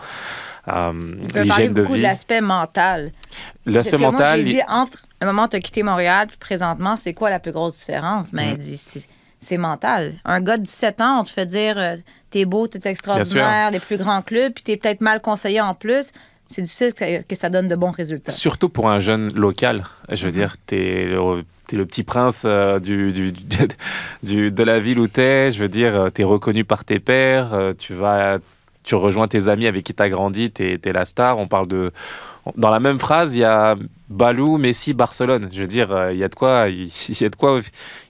[0.69, 3.11] Euh, Tu parler l'hygiène de beaucoup de l'aspect mental.
[3.67, 6.97] L'aspect moi, mental, il- dit, entre le moment où tu as quitté Montréal puis présentement,
[6.97, 8.33] c'est quoi la plus grosse différence?
[8.33, 8.53] Mais Mhm.
[8.53, 9.07] il dit,
[9.41, 10.15] c'est mental.
[10.25, 11.97] Un gars de 17 ans, on te fait dire, euh,
[12.31, 16.13] t'es beau, t'es extraordinaire, les plus grands clubs, puis t'es peut-être mal conseillé en plus.
[16.49, 18.31] C'est difficile que ça, que ça donne de bons résultats.
[18.31, 19.87] Surtout pour un jeune local.
[20.11, 20.37] Je veux Mhm.
[20.39, 23.43] dire, t'es le, t'es le petit prince euh, du, du, du-
[24.23, 25.51] du- de la ville où t'es.
[25.51, 27.55] Je veux dire, euh, t'es reconnu par tes pairs.
[27.55, 28.39] euh, tu vas,
[28.85, 30.51] tu rejoins tes amis avec qui t'as grandi.
[30.51, 31.39] T'es, t'es la star.
[31.39, 31.93] On parle de.
[32.57, 33.77] Dans la même phrase, il y a
[34.09, 35.49] Balou, Messi, Barcelone.
[35.53, 36.69] Je veux dire, euh, il y a de quoi.
[36.69, 36.91] Il
[37.21, 37.61] y a de quoi.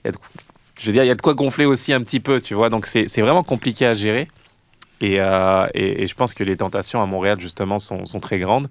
[0.03, 0.17] y a de-
[0.79, 2.69] je veux dire, il y a de quoi gonfler aussi un petit peu, tu vois.
[2.69, 4.27] Donc c'est, vraiment compliqué à gérer.
[5.01, 8.39] Et, euh, et, et je pense que les tentations à Montréal, justement, sont, sont très
[8.39, 8.67] grandes.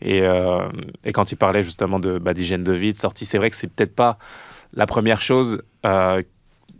[0.00, 0.68] Et, euh,
[1.04, 3.56] et quand il parlait justement de, bah, d'hygiène de vie, de sortie, c'est vrai que
[3.56, 4.18] c'est peut-être pas
[4.74, 6.22] la première chose, euh,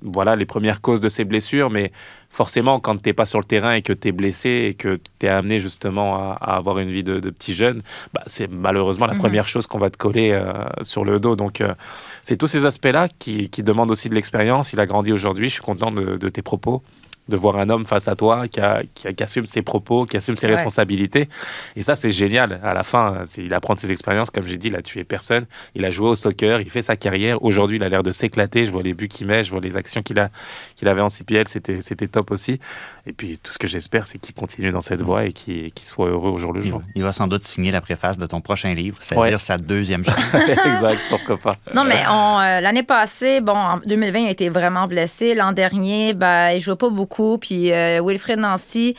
[0.03, 1.93] voilà, les premières causes de ces blessures, mais
[2.31, 4.97] forcément, quand tu n'es pas sur le terrain et que tu es blessé et que
[5.19, 7.83] tu es amené justement à, à avoir une vie de, de petit jeune,
[8.15, 9.19] bah, c'est malheureusement la Mhm.
[9.21, 11.37] première chose qu'on va te coller euh, sur le dos.
[11.37, 11.75] Donc, euh,
[12.23, 14.73] c'est tous ces aspects-là qui, qui demandent aussi de l'expérience.
[14.73, 16.83] Il a grandi aujourd'hui, je suis content de, de tes propos
[17.29, 20.07] de voir un homme face à toi qui, a- qui, a- qui assume ses propos,
[20.07, 20.55] qui assume ses Ouais.
[20.55, 21.29] responsabilités.
[21.77, 22.61] Et ça, c'est génial.
[22.65, 24.31] À la fin, il apprend de ses expériences.
[24.31, 25.47] Comme j'ai dit, il a tué personne.
[25.75, 27.43] Il a joué au soccer, il fait sa carrière.
[27.43, 28.67] Aujourd'hui, il a l'air de s'éclater.
[28.67, 30.31] Je vois les buts qu'il met, je vois les actions qu'il a,
[30.77, 31.47] qu'il avait en CPL.
[31.47, 32.59] C'était, c'était top aussi.
[33.07, 36.09] Et puis, tout ce que j'espère, c'est qu'il continue dans cette voie et qu'il, soit
[36.09, 36.83] heureux au jour le jour.
[36.97, 39.39] Il va sans doute signer la préface de ton prochain livre, c'est-à-dire Ouais.
[39.39, 40.17] sa deuxième chance.
[40.49, 41.57] exact, pourquoi pas.
[41.75, 45.35] Non, mais euh, l'année passée, bon, en 2020, il a été vraiment blessé.
[45.35, 47.12] L'an dernier, ben, il jouait pas beaucoup.
[47.41, 48.97] Puis euh, Wilfred Nancy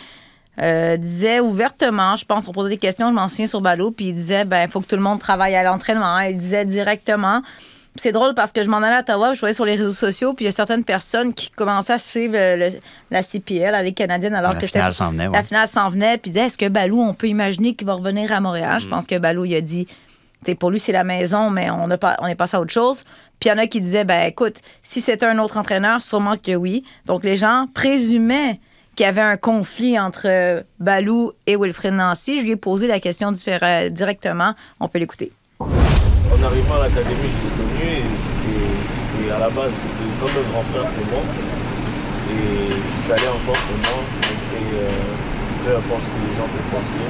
[0.61, 4.07] euh, disait ouvertement, je pense, on posait des questions, je m'en souviens sur Balou, puis
[4.09, 6.19] il disait, ben, il faut que tout le monde travaille à l'entraînement.
[6.19, 7.41] Il disait directement.
[7.95, 10.33] C'est drôle parce que je m'en allais à Ottawa, je voyais sur les réseaux sociaux,
[10.33, 12.79] puis il y a certaines personnes qui commençaient à suivre le- le-
[13.11, 15.33] la CPL, la Ligue canadienne, alors La que finale venait, ouais.
[15.37, 18.31] La finale s'en venait, puis disaient, est-ce que Balou, on peut imaginer qu'il va revenir
[18.31, 18.79] à Montréal?
[18.79, 19.87] Je pense que Balou, il a dit,
[20.43, 22.61] tu sais, pour lui, c'est la maison, mais on, a pas, on est passé à
[22.61, 23.03] autre chose.
[23.39, 26.37] Puis il y en a qui disaient, ben écoute, si c'était un autre entraîneur, sûrement
[26.37, 26.83] que oui.
[27.05, 28.59] Donc les gens présumaient
[28.95, 32.39] qu'il y avait un conflit entre euh, Balou et Wilfred Nancy.
[32.39, 34.53] Je lui ai posé la question directement.
[34.79, 35.31] On peut l'écouter.
[35.59, 38.03] En arrivant à l'académie, je l'ai connu
[39.13, 41.23] c'était à la base, c'était comme un grand frère pour moi.
[42.29, 44.03] Et ça allait encore pour moi,
[44.53, 44.89] euh,
[45.65, 47.03] peu importe ce que les gens peuvent penser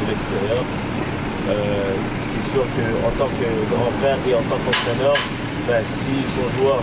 [0.00, 0.64] de l'extérieur.
[1.48, 1.94] Euh,
[2.30, 5.14] c'est sûr qu'en tant que grand frère et en tant qu'entraîneur,
[5.68, 6.82] ben, si son joueur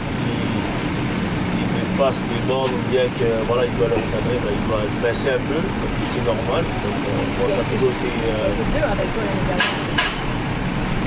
[1.60, 4.64] il, me passe les bornes ou bien que voilà, il doit le recadrer, ben, il
[4.68, 5.60] doit baisser un peu,
[6.08, 6.64] c'est normal.
[6.64, 8.56] Donc, euh, toujours euh,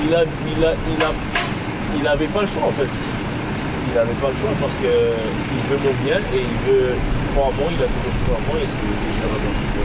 [0.05, 1.11] il a, il a, il a,
[1.99, 2.93] il avait pas le choix en fait.
[3.89, 6.93] Il n'avait pas le choix parce que il veut mon bien et il veut,
[7.33, 9.76] croit en moi, il a toujours cru en moi et c'est, je le remercie.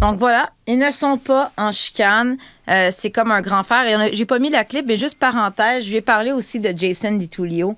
[0.00, 2.36] Donc voilà, ils ne sont pas en chicane.
[2.68, 4.08] Euh, c'est comme un grand frère.
[4.12, 7.76] J'ai pas mis la clip, mais juste parenthèse, je ai parlé aussi de Jason DiTullio.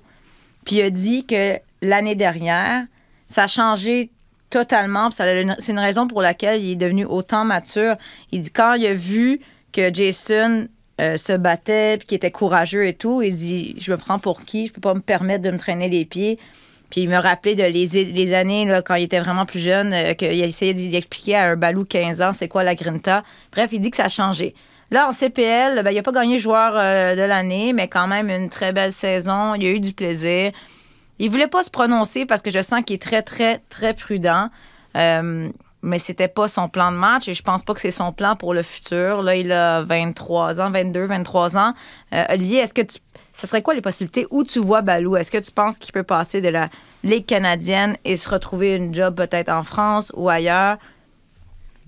[0.63, 2.85] Puis il a dit que l'année dernière,
[3.27, 4.11] ça a changé
[4.51, 5.09] totalement.
[5.09, 7.95] C'est une raison pour laquelle il est devenu autant mature.
[8.31, 9.39] Il dit quand il a vu
[9.71, 10.67] que Jason
[10.99, 14.43] euh, se battait, puis qu'il était courageux et tout, il dit Je me prends pour
[14.43, 14.67] qui?
[14.67, 16.37] Je peux pas me permettre de me traîner les pieds.
[16.91, 20.43] Puis il me rappelait de les, années quand il était vraiment plus jeune, euh, qu'il
[20.43, 23.23] essayait d'y expliquer à un balou 15 ans c'est quoi la grinta.
[23.51, 24.53] Bref, il dit que ça a changé.
[24.91, 28.29] Là, en CPL, ben, il n'a pas gagné joueur euh, de l'année, mais quand même
[28.29, 29.55] une très belle saison.
[29.55, 30.51] Il a eu du plaisir.
[31.17, 34.49] Il voulait pas se prononcer parce que je sens qu'il est très, très, très prudent.
[34.97, 35.49] Euh,
[35.81, 38.35] mais c'était pas son plan de match et je pense pas que c'est son plan
[38.35, 39.23] pour le futur.
[39.23, 41.73] Là, il a 23 ans, 22, 23 ans.
[42.13, 42.99] Euh, Olivier, est-ce que tu.
[43.33, 44.27] Ce serait quoi les possibilités?
[44.29, 45.15] Où tu vois Balou?
[45.15, 46.69] Est-ce que tu penses qu'il peut passer de la
[47.03, 50.77] Ligue canadienne et se retrouver une job peut-être en France ou ailleurs?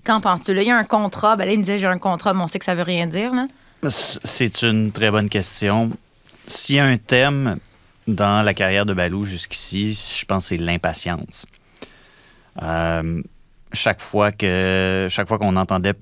[0.04, 0.54] Qu'en penses-tu?
[0.54, 1.36] Là, il y a un contrat.
[1.36, 3.06] Ben là, il me disait j'ai un contrat, mais on sait que ça veut rien
[3.06, 3.34] dire.
[3.34, 3.46] Là.
[3.88, 5.90] C'est une très bonne question.
[6.46, 7.58] S'il y a un thème
[8.06, 11.46] dans la carrière de Balou jusqu'ici, je pense que c'est l'impatience.
[12.62, 13.22] Euh,
[13.74, 15.94] chaque fois que chaque fois qu'on entendait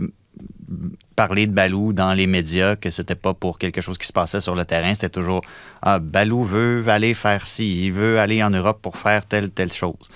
[1.16, 4.40] parler de Balou dans les médias, que c'était pas pour quelque chose qui se passait
[4.40, 5.42] sur le terrain, c'était toujours
[5.82, 9.72] ah, Balou veut aller faire ci, il veut aller en Europe pour faire telle, telle
[9.72, 10.08] chose.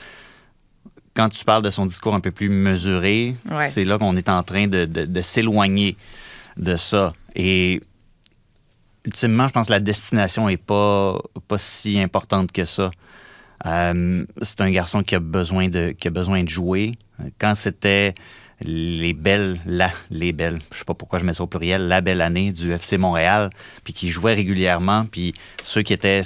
[1.14, 3.68] Quand tu parles de son discours un peu plus mesuré, Ouais.
[3.68, 5.96] c'est là qu'on est en train de, de- de s'éloigner
[6.56, 7.14] de ça.
[7.34, 7.80] Et
[9.04, 12.90] ultimement, je pense que la destination n'est pas, pas si importante que ça.
[13.64, 16.98] Euh, c'est un garçon qui a besoin de, besoin de jouer.
[17.38, 18.14] Quand c'était
[18.60, 22.00] les belles, la, les belles, je sais pas pourquoi je mets ça au pluriel, la
[22.00, 23.50] belle année du FC Montréal,
[23.84, 26.22] puis qui jouait régulièrement, puis ceux qui étaient,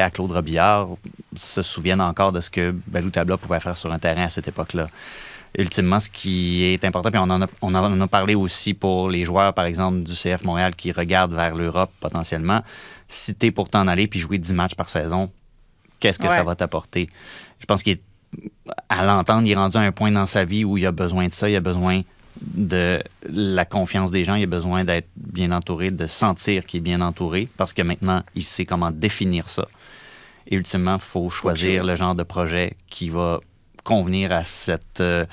[0.00, 0.88] à Claude Robillard
[1.36, 4.48] se souviennent encore de ce que Balou Tabla pouvait faire sur un terrain à cette
[4.48, 4.88] époque-là.
[5.58, 9.66] Ultimement, ce qui est important, puis on en, a, parlé aussi pour les joueurs, par
[9.66, 12.62] exemple, du CF Montréal qui regardent vers l'Europe potentiellement.
[13.08, 15.30] Si tu es pour aller puis jouer 10 matchs par saison,
[16.02, 16.34] qu'est-ce que Ouais.
[16.36, 17.08] ça va t'apporter?
[17.60, 18.02] Je pense qu'il est,
[18.88, 21.28] à l'entendre, il est rendu à un point dans sa vie où il a besoin
[21.28, 22.02] de ça, il a besoin
[22.40, 26.80] de la confiance des gens, il a besoin d'être bien entouré, de sentir qu'il est
[26.82, 29.68] bien entouré, parce que maintenant, il sait comment définir ça.
[30.48, 33.38] Et ultimement, il faut choisir le genre de projet qui va
[33.84, 35.24] convenir à, cette, euh,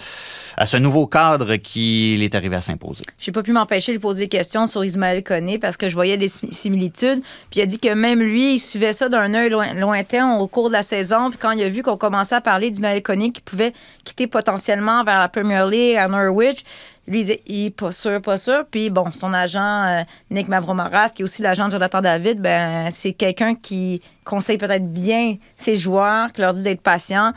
[0.57, 3.03] à ce nouveau cadre qu'il est arrivé à s'imposer.
[3.19, 6.17] J'ai pas pu m'empêcher de poser des questions sur Ismaël Koné parce que je voyais
[6.17, 7.21] des sim- similitudes.
[7.51, 10.47] Puis il a dit que même lui, il suivait ça d'un œil loin- lointain au
[10.47, 11.29] cours de la saison.
[11.29, 15.03] Puis quand il a vu qu'on commençait à parler d'Ismaël Koné qui pouvait quitter potentiellement
[15.03, 16.63] vers la Premier League à Norwich,
[17.07, 18.65] lui, il disait, il pas sûr, pas sûr.
[18.69, 22.89] Puis bon, son agent, euh, Nick Mavromaras, qui est aussi l'agent de Jonathan David, ben
[22.91, 27.31] c'est quelqu'un qui conseille peut-être bien ses joueurs, qui leur dit d'être patients.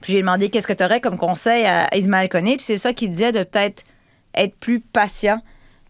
[0.00, 2.56] Puis j'ai demandé qu'est-ce que tu aurais comme conseil à Ismaël Koné?
[2.56, 3.82] Puis c'est ça qu'il disait de peut-être
[4.34, 5.42] être plus patient,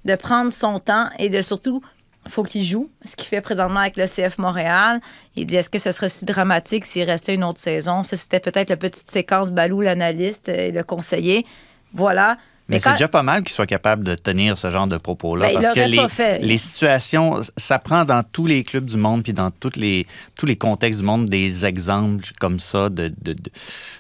[0.05, 1.83] de prendre son temps et de surtout,
[2.27, 5.01] faut qu'il joue, ce qu'il fait présentement avec le CF Montréal.
[5.37, 8.03] Il dit est-ce que ce serait si dramatique s'il restait une autre saison?
[8.03, 11.47] Ça, c'était peut-être la petite séquence Balou, l'analyste et le conseiller.
[11.93, 12.39] Voilà.
[12.69, 15.49] Mais, c'est déjà pas mal qu'il soit capable de tenir ce genre de propos-là.
[15.49, 16.39] Ben, parce que les, pas fait.
[16.41, 20.45] les situations, ça prend dans tous les clubs du monde, puis dans toutes les, tous
[20.45, 23.11] les contextes du monde, des exemples comme ça de,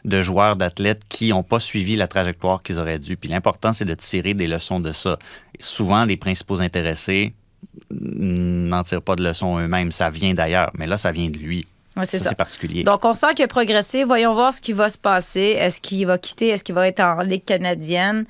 [0.04, 3.16] de, joueurs, d'athlètes qui n'ont pas suivi la trajectoire qu'ils auraient dû.
[3.16, 5.18] Puis l'important, c'est de tirer des leçons de ça.
[5.59, 7.33] Souvent, les principaux intéressés
[7.90, 9.92] n'en tirent pas de leçons eux-mêmes.
[9.92, 10.70] Ça vient d'ailleurs.
[10.74, 11.66] Mais là, ça vient de lui.
[11.96, 12.31] Ouais, c'est ça, ça.
[12.31, 12.85] c'est particulier.
[12.85, 14.04] Donc, on sent qu'il a progressé.
[14.04, 15.57] Voyons voir ce qui va se passer.
[15.59, 16.48] Est-ce qu'il va quitter?
[16.48, 18.26] Est-ce qu'il va être en Ligue canadienne?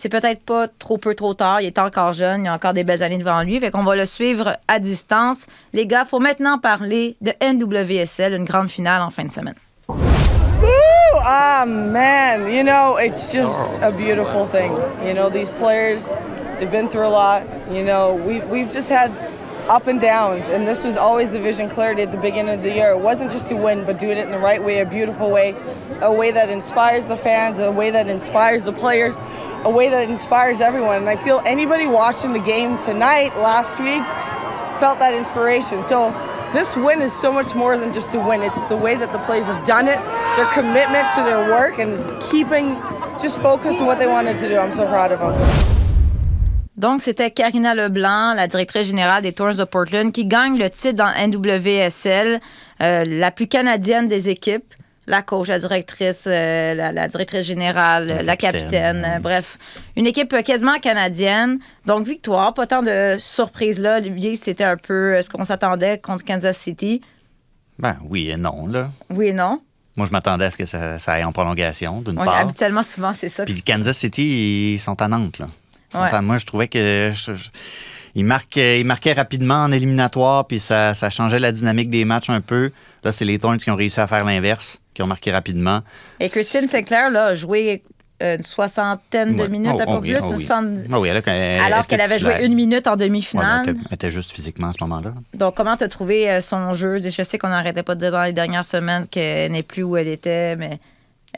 [0.00, 1.60] C'est peut-être pas trop peu trop tard.
[1.60, 2.44] Il est encore jeune.
[2.44, 3.58] Il a encore des belles années devant lui.
[3.58, 5.48] Fait qu'on va le suivre à distance.
[5.72, 9.56] Les gars, faut maintenant parler de NWSL, une grande finale en fin de semaine.
[11.24, 14.70] Ah man, you know, it's just a beautiful thing.
[15.04, 16.14] You know, these players,
[16.60, 17.42] they've been through a lot.
[17.68, 19.10] You know, we we've just had
[19.68, 22.72] up and downs, and this was always the vision clarity at the beginning of the
[22.72, 22.92] year.
[22.92, 25.54] It wasn't just to win, but doing it in the right way, a beautiful way,
[26.00, 29.18] a way that inspires the fans, a way that inspires the players,
[29.64, 30.98] a way that inspires everyone.
[30.98, 34.02] And I feel anybody watching the game tonight, last week,
[34.80, 35.82] felt that inspiration.
[35.82, 36.12] So
[36.54, 38.42] this win is so much more than just a win.
[38.42, 39.98] It's the way that the players have done it,
[40.36, 42.74] their commitment to their work, and keeping
[43.20, 44.56] just focused on what they wanted to do.
[44.56, 45.87] I'm so proud of them.
[46.78, 50.94] Donc, c'était Karina Leblanc, la directrice générale des Thorns de Portland, qui gagne le titre
[50.94, 52.40] dans NWSL,
[52.80, 54.74] euh, la plus canadienne des équipes.
[55.08, 59.56] La coach, la directrice, euh, la, la directrice générale, la, La capitaine, capitaine, euh, bref.
[59.96, 61.58] Une équipe quasiment canadienne.
[61.86, 64.00] Donc, victoire, pas tant de surprises là.
[64.00, 67.00] Lui, c'était un peu ce qu'on s'attendait contre Kansas City.
[67.78, 68.90] Ben oui et non, là.
[69.10, 69.62] Oui et non.
[69.96, 72.36] Moi, je m'attendais à ce que ça, ça aille en prolongation, d'une Oui, part.
[72.36, 73.44] habituellement, souvent, c'est ça.
[73.46, 75.48] Puis Kansas City, ils sont à Nantes, là.
[75.94, 76.00] Ouais.
[76.12, 77.12] à- Moi, je trouvais que.
[77.14, 77.48] je- je-
[78.14, 82.30] ils, marquaient, ils marquaient rapidement en éliminatoire, puis ça, ça changeait la dynamique des matchs
[82.30, 82.70] un peu.
[83.04, 85.82] Là, c'est les Thorns qui ont réussi à faire l'inverse, qui ont marqué rapidement.
[86.18, 87.82] Et Christine Sinclair là, a joué
[88.20, 90.16] euh, une soixantaine de minutes, Oh, un peu oh plus.
[90.20, 90.44] oh oui.
[90.44, 93.62] 70 Ah oui, elle, elle- alors elle qu'elle avait joué une minute en demi-finale.
[93.64, 95.14] elle était- elle était juste physiquement à ce moment-là.
[95.34, 96.96] Donc, comment tu as trouvé euh, son jeu?
[97.00, 99.96] Je sais qu'on n'arrêtait pas de dire dans les dernières semaines qu'elle n'est plus où
[99.96, 100.80] elle était, mais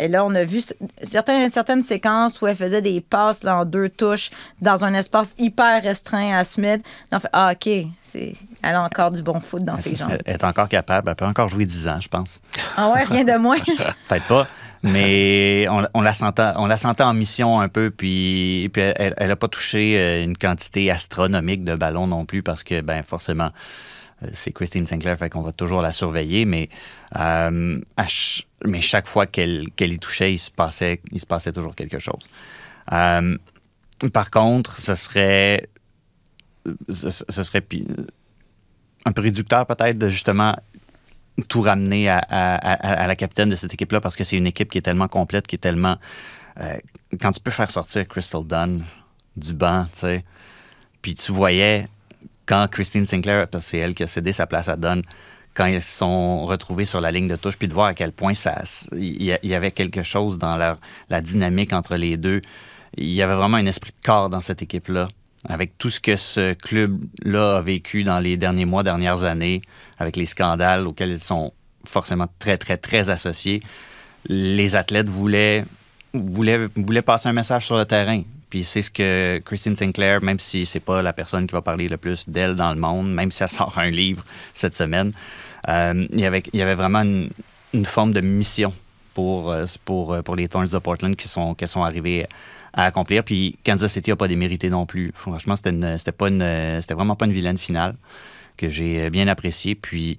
[0.01, 0.61] et là, on a vu
[1.03, 5.35] certaines, certaines séquences où elle faisait des passes là, en deux touches dans un espace
[5.39, 6.83] hyper restreint à Smith.
[7.11, 8.33] Là, on fait Ah, OK, c'est-
[8.63, 10.17] elle a encore du bon foot dans ses jambes.
[10.25, 11.09] Elle, est encore capable.
[11.09, 12.41] Elle peut encore jouer 10 ans, je pense.
[12.77, 13.59] Ah ouais, rien de moins.
[14.09, 14.47] Peut-être pas.
[14.83, 19.29] Mais on, on la sentait, on la sentait en mission un peu, puis, puis elle
[19.29, 23.51] n'a pas touché euh, une quantité astronomique de ballons non plus, parce que, ben forcément,
[24.33, 26.69] c'est Christine Sinclair, fait qu'on va toujours la surveiller, mais,
[27.17, 27.81] euh,
[28.81, 31.01] chaque fois qu'elle y touchait, il se, passait,
[31.53, 32.29] toujours quelque chose.
[32.93, 33.37] Euh,
[34.13, 35.69] par contre, ce serait,
[39.07, 40.55] un peu réducteur peut-être de justement
[41.49, 44.83] tout ramener à, la capitaine de cette équipe-là parce que c'est une équipe qui est
[44.83, 45.97] tellement complète, qui est tellement.
[46.61, 46.77] euh,
[47.21, 48.85] quand tu peux faire sortir Crystal Dunn
[49.37, 50.25] du banc, tu sais,
[51.01, 51.89] puis tu voyais
[52.51, 55.03] quand Christine Sinclair, parce que c'est elle qui a cédé sa place à Dunn,
[55.55, 58.11] quand ils se sont retrouvés sur la ligne de touche, puis de voir à quel
[58.11, 58.61] point ça,
[58.93, 62.43] il y avait quelque chose dans la dynamique entre les deux.
[62.97, 65.07] Il y avait vraiment un esprit de corps dans cette équipe-là
[65.49, 69.63] avec tout ce que ce club-là a vécu dans les derniers mois, dernières années,
[69.99, 71.53] avec les scandales auxquels ils sont
[71.85, 73.63] forcément très, très, très associés,
[74.27, 75.65] les athlètes voulaient,
[76.15, 78.23] voulaient, voulaient passer un message sur le terrain.
[78.51, 81.89] Puis c'est ce que Christine Sinclair, même si c'est pas la personne qui va parler
[81.89, 85.13] le plus d'elle dans le monde, même si elle sort un livre cette semaine,
[85.69, 88.73] euh, il, y avait, il y avait vraiment une, forme de mission
[89.15, 92.27] pour, euh, pour, euh, pour les Thorns de Portland qui sont, qui sont arrivés
[92.73, 93.23] à accomplir.
[93.23, 95.13] Puis Kansas City n'a pas démérité non plus.
[95.15, 96.29] Franchement, c'était, pas
[96.95, 97.95] vraiment pas une vilaine finale
[98.57, 99.77] que j'ai bien appréciée.
[99.77, 100.17] Puis,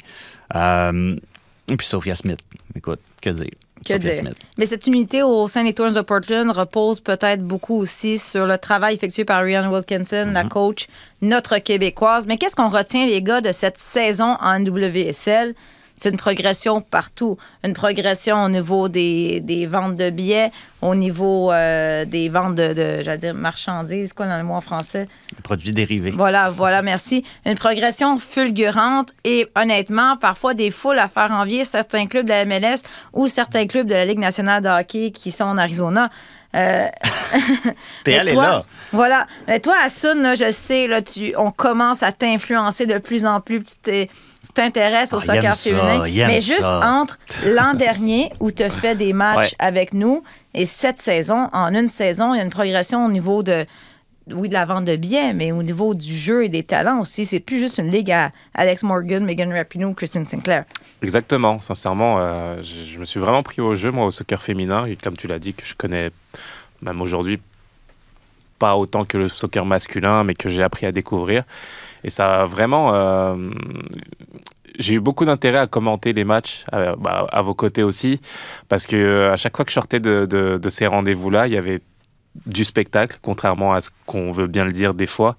[0.50, 2.40] puis Sophia Smith,
[2.76, 3.52] écoute, que dire?
[3.86, 4.24] Que dire?
[4.58, 8.58] Mais cette unité au sein des Thorns de Portland repose peut-être beaucoup aussi sur le
[8.58, 10.88] travail effectué par Ryan Wilkinson, la coach,
[11.22, 12.28] notre Québécoise.
[12.28, 15.56] Mais qu'est-ce qu'on retient, les gars, de cette saison en WSL?
[16.02, 17.38] C'est une progression partout.
[17.64, 20.50] Une progression au niveau des, des ventes de billets,
[20.82, 24.62] au niveau euh, des ventes de, de j'allais dire, marchandises, quoi dans le mot en
[24.62, 25.08] français?
[25.36, 26.10] Les produits dérivés.
[26.10, 27.24] Voilà, voilà, merci.
[27.46, 32.46] Une progression fulgurante et honnêtement, parfois des foules à faire envier certains clubs de la
[32.46, 32.82] MLS
[33.14, 36.10] ou certains clubs de la Ligue nationale de hockey qui sont en Arizona.
[36.56, 36.88] Euh,
[38.04, 38.66] T'es allé là.
[38.92, 39.28] Voilà.
[39.48, 43.40] Mais toi, Assun, là, je sais, là, tu, on commence à t'influencer de plus en
[43.40, 43.62] plus.
[43.84, 44.08] Tu
[44.44, 46.28] tu t'intéresses au Ah, soccer ça, féminin.
[46.28, 46.82] mais juste ça.
[47.02, 49.56] entre l'an dernier où tu as fait des matchs Ouais.
[49.60, 50.24] avec nous
[50.54, 53.66] et cette saison, en une saison, il y a une progression au niveau de,
[54.32, 57.26] oui, de la vente de billets, mais au niveau du jeu et des talents aussi.
[57.26, 60.66] C'est plus juste une ligue à Alex Morgan, Megan Rapinoe, Christine Sinclair.
[61.02, 64.86] Exactement, sincèrement, euh, je, je me suis vraiment pris au jeu, moi, au soccer féminin,
[64.86, 66.10] et comme tu l'as dit, que je connais
[66.82, 67.40] même aujourd'hui
[68.60, 71.44] pas autant que le soccer masculin, mais que j'ai appris à découvrir.
[72.04, 72.94] Et ça a vraiment...
[72.94, 73.36] euh,
[74.82, 78.20] j'ai eu beaucoup d'intérêt à commenter les matchs, euh, bah, à vos côtés aussi,
[78.68, 81.82] parce que euh, à chaque fois que je sortais de, ces rendez-vous-là, il y avait
[82.46, 85.36] du spectacle, contrairement à ce qu'on veut bien le dire des fois,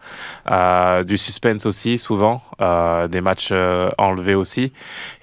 [1.04, 4.72] du suspense aussi souvent, des matchs euh, enlevés aussi,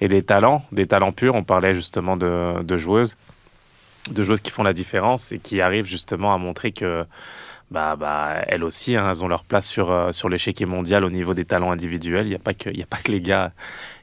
[0.00, 1.34] et des talents, des talents purs.
[1.36, 3.16] On parlait justement de joueuses,
[4.10, 7.04] de joueuses qui font la différence et qui arrivent justement à montrer que
[7.70, 11.10] bah, bah, elles aussi, hein, elles ont leur place sur, euh, sur l'échiquier mondial au
[11.10, 12.26] niveau des talents individuels.
[12.26, 13.52] Il n'y a, pas que- il y a pas que les gars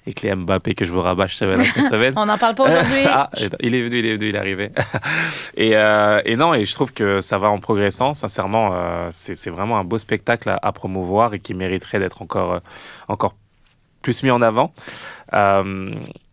[0.05, 2.13] et que les Mbappé que je vous rabâche semaine après semaine.
[2.15, 3.03] On n'en parle pas aujourd'hui.
[3.07, 4.71] ah, il est venu, il est venu, il est arrivé.
[5.57, 8.13] et, euh, et non, et je trouve que ça va en progressant.
[8.13, 12.21] Sincèrement, euh, c'est c'est vraiment un beau spectacle à, à promouvoir et qui mériterait d'être
[12.21, 12.59] encore, euh,
[13.09, 13.35] encore
[14.01, 14.73] plus mis en avant.
[15.33, 15.91] Euh,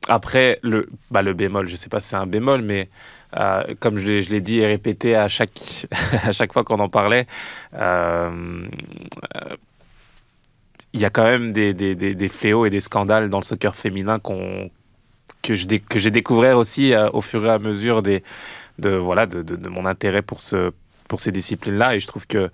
[0.08, 2.88] après, le, bah, le bémol, je ne sais pas si c'est un bémol, mais
[3.36, 5.86] euh, comme je l'ai dit et répété à chaque,
[6.24, 7.26] à chaque fois qu'on en parlait,
[7.74, 8.66] euh,
[9.36, 9.56] euh,
[10.92, 13.74] il y a quand même des, des, des, fléaux et des scandales dans le soccer
[13.74, 14.70] féminin qu'on
[15.42, 18.22] que j'ai découvert aussi au fur et à mesure des
[18.78, 20.72] de voilà de, de, mon intérêt pour ce
[21.06, 22.50] pour ces disciplines là et je trouve que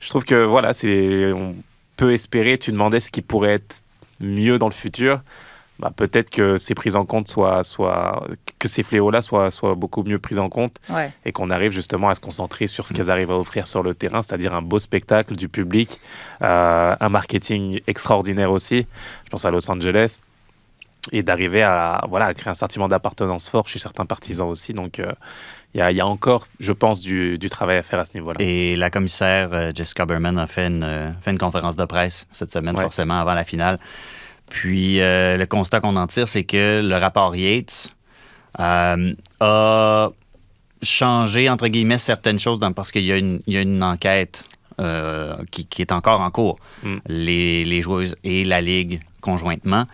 [0.00, 0.72] je trouve que voilà
[1.34, 1.54] on
[1.96, 3.82] peut espérer tu demandais ce qui pourrait être
[4.20, 5.20] mieux dans le futur
[5.80, 8.26] bah, peut-être que ces prises en compte soient, soient
[8.60, 11.10] que ces fléaux là soient, soient beaucoup mieux pris en compte Ouais.
[11.24, 13.94] et qu'on arrive justement à se concentrer sur ce qu'elles arrivent à offrir sur le
[13.94, 16.00] terrain, c'est-à-dire un beau spectacle du public,
[16.42, 18.86] euh, un marketing extraordinaire aussi,
[19.24, 20.20] je pense à Los Angeles,
[21.12, 24.72] et d'arriver à, voilà, à créer un sentiment d'appartenance fort chez certains partisans aussi.
[24.72, 25.12] Donc euh,
[25.74, 28.06] il y, a, il y a encore, je pense, du, du travail à faire à
[28.06, 28.36] ce niveau-là.
[28.38, 32.52] Et la commissaire euh, Jessica Berman a fait une, fait une conférence de presse cette
[32.52, 32.82] semaine, Ouais.
[32.82, 33.78] forcément, avant la finale.
[34.50, 37.92] Puis euh, le constat qu'on en tire, c'est que le rapport Yates
[38.60, 40.10] euh, a
[40.82, 43.82] changé, entre guillemets, certaines choses dans- parce qu'il y, a une- il y a une
[43.82, 44.44] enquête
[44.80, 46.58] euh, qui, qui est encore en cours.
[46.82, 46.96] Mm.
[47.06, 49.86] Les, les joueuses et la Ligue conjointement.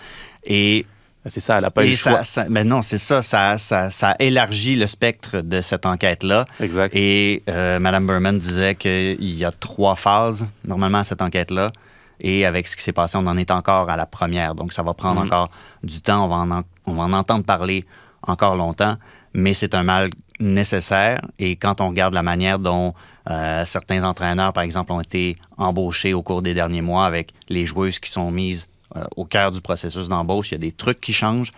[0.45, 0.87] Et
[1.27, 2.23] C'est ça, elle n'a pas eu le choix.
[2.25, 6.47] ça- ben non, c'est ça, ça, ça, élargit le spectre de cette enquête-là.
[6.61, 6.93] Exact.
[6.95, 11.73] Et Mme Berman disait qu'il y a trois phases, normalement, à cette enquête-là.
[12.21, 14.55] Et avec ce qui s'est passé, on en est encore à la première.
[14.55, 15.27] Donc, ça va prendre Mhm.
[15.27, 15.51] encore
[15.83, 16.25] du temps.
[16.25, 17.85] On va, en, en- on va en entendre parler
[18.27, 18.97] encore longtemps.
[19.33, 20.11] Mais c'est un mal
[20.41, 21.21] nécessaire.
[21.39, 22.95] Et quand on regarde la manière dont
[23.31, 27.65] euh, certains entraîneurs, par exemple, ont été embauchés au cours des derniers mois avec les
[27.67, 28.67] joueuses qui sont mises
[28.97, 31.53] euh, au cœur du processus d'embauche, il y a des trucs qui changent.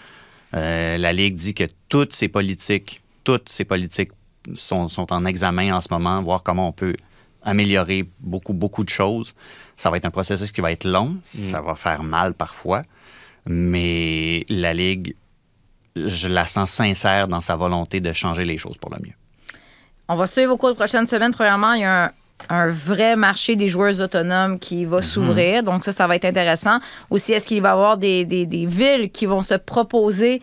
[0.55, 4.11] Euh, la Ligue dit que toutes ces politiques, toutes ces politiques
[4.55, 6.95] sont, sont en examen en ce moment, voir comment on peut
[7.45, 9.34] améliorer beaucoup, beaucoup de choses.
[9.76, 12.82] Ça va être un processus qui va être long, ça va faire mal parfois,
[13.47, 15.14] mais la Ligue,
[15.97, 19.14] je la sens sincère dans sa volonté de changer les choses pour le mieux.
[20.09, 21.32] On va suivre au cours des prochaines semaines.
[21.32, 22.11] Premièrement, il y a un,
[22.49, 25.62] un vrai marché des joueurs autonomes qui va s'ouvrir.
[25.62, 26.78] Donc, ça, ça va être intéressant.
[27.11, 30.43] Aussi, est-ce qu'il va y avoir des, des- des villes qui vont se proposer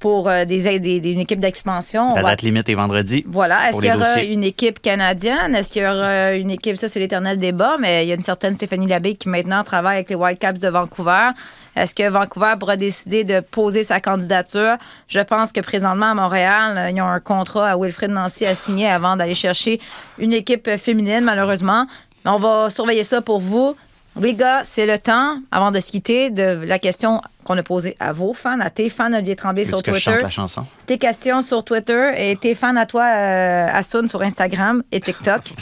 [0.00, 2.10] pour euh, des, des- des- une équipe d'expansion?
[2.12, 3.22] On La va- date limite est vendredi.
[3.28, 3.68] Voilà.
[3.68, 4.32] Est-ce qu'il y aura dossiers.
[4.32, 5.54] une équipe canadienne?
[5.54, 8.22] Est-ce qu'il y aura une équipe, ça c'est l'éternel débat, mais il y a une
[8.22, 11.28] certaine Stéphanie Labbé qui maintenant travaille avec les Whitecaps de Vancouver.
[11.76, 14.76] Est-ce que Vancouver pourra décider de poser sa candidature?
[15.06, 18.54] Je pense que présentement à Montréal, euh, ils ont un contrat à Wilfrid Nancy à
[18.56, 19.80] signer avant d'aller chercher
[20.18, 21.86] une équipe euh, féminine, malheureusement.
[22.24, 23.74] On va surveiller ça pour vous.
[24.18, 27.96] Les gars, c'est le temps, avant de se quitter, de la question qu'on a posée
[28.00, 30.30] à vos fans, à tes fans, Olivier Tremblay Veux-tu sur que je Twitter chante la
[30.30, 30.66] chanson?
[30.86, 35.52] tes questions sur Twitter et tes fans à toi, euh, Asun, sur Instagram et TikTok.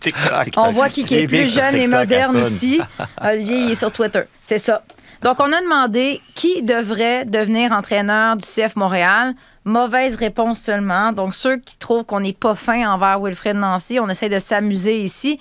[0.00, 0.48] TikTok.
[0.56, 2.80] On voit qui, qui est plus jeune et moderne ici.
[3.22, 4.22] Olivier, il est sur Twitter.
[4.42, 4.82] C'est ça.
[5.22, 9.34] Donc, on a demandé qui devrait devenir entraîneur du CF Montréal.
[9.64, 11.12] Mauvaise réponse seulement.
[11.12, 14.98] Donc, ceux qui trouvent qu'on n'est pas fin envers Wilfred Nancy, on essaie de s'amuser
[15.00, 15.38] ici.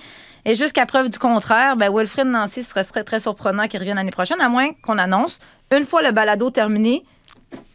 [0.50, 4.12] Et jusqu'à preuve du contraire, ben, Wilfred Nancy serait très, très surprenant qu'il revienne l'année
[4.12, 5.40] prochaine, à moins qu'on annonce,
[5.76, 7.04] une fois le balado terminé,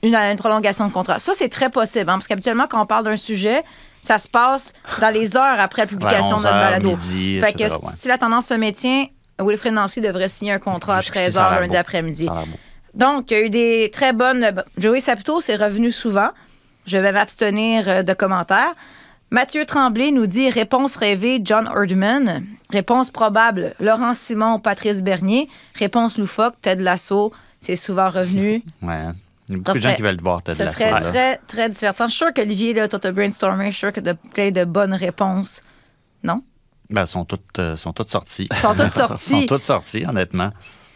[0.02, 1.18] une, une prolongation de contrat.
[1.18, 3.62] Ça, c'est très possible, hein, parce qu'habituellement, quand on parle d'un sujet,
[4.00, 6.88] ça se passe dans les heures après la publication de notre 11 heures, balado.
[6.88, 7.92] midi, fait que si- ouais.
[7.94, 9.04] si la tendance se maintient,
[9.38, 12.28] Wilfred Nancy devrait signer un contrat à Jusqu'ici, 13 ça a h lundi après-midi.
[12.94, 14.62] Donc, il y a eu des très bonnes.
[14.78, 16.30] Joey Saputo s'est revenu souvent.
[16.86, 18.72] Je vais m'abstenir euh, de commentaires.
[19.32, 22.44] Mathieu Tremblay nous dit réponse rêvée John Erdman.
[22.68, 25.48] Réponse probable Laurent Simon, Patrice Bernier.
[25.74, 27.32] Réponse loufoque Ted Lasso.
[27.58, 28.62] C'est souvent revenu.
[28.82, 29.06] Ouais.
[29.48, 31.00] Il y a beaucoup de gens qui veulent te voir, Ted Ce Lasso, serait là.
[31.00, 32.04] très, très divertissant.
[32.08, 33.66] Je suis sûr qu'Olivier, là, t'as brainstormé.
[33.66, 35.62] Je suis sûr que t'as plein de bonnes réponses.
[36.22, 36.42] Non?
[36.90, 38.48] Ben, elles sont toutes, euh, sont toutes sorties.
[38.50, 39.40] Elles sont toutes sorties.
[39.40, 40.50] sont toutes sorties, honnêtement.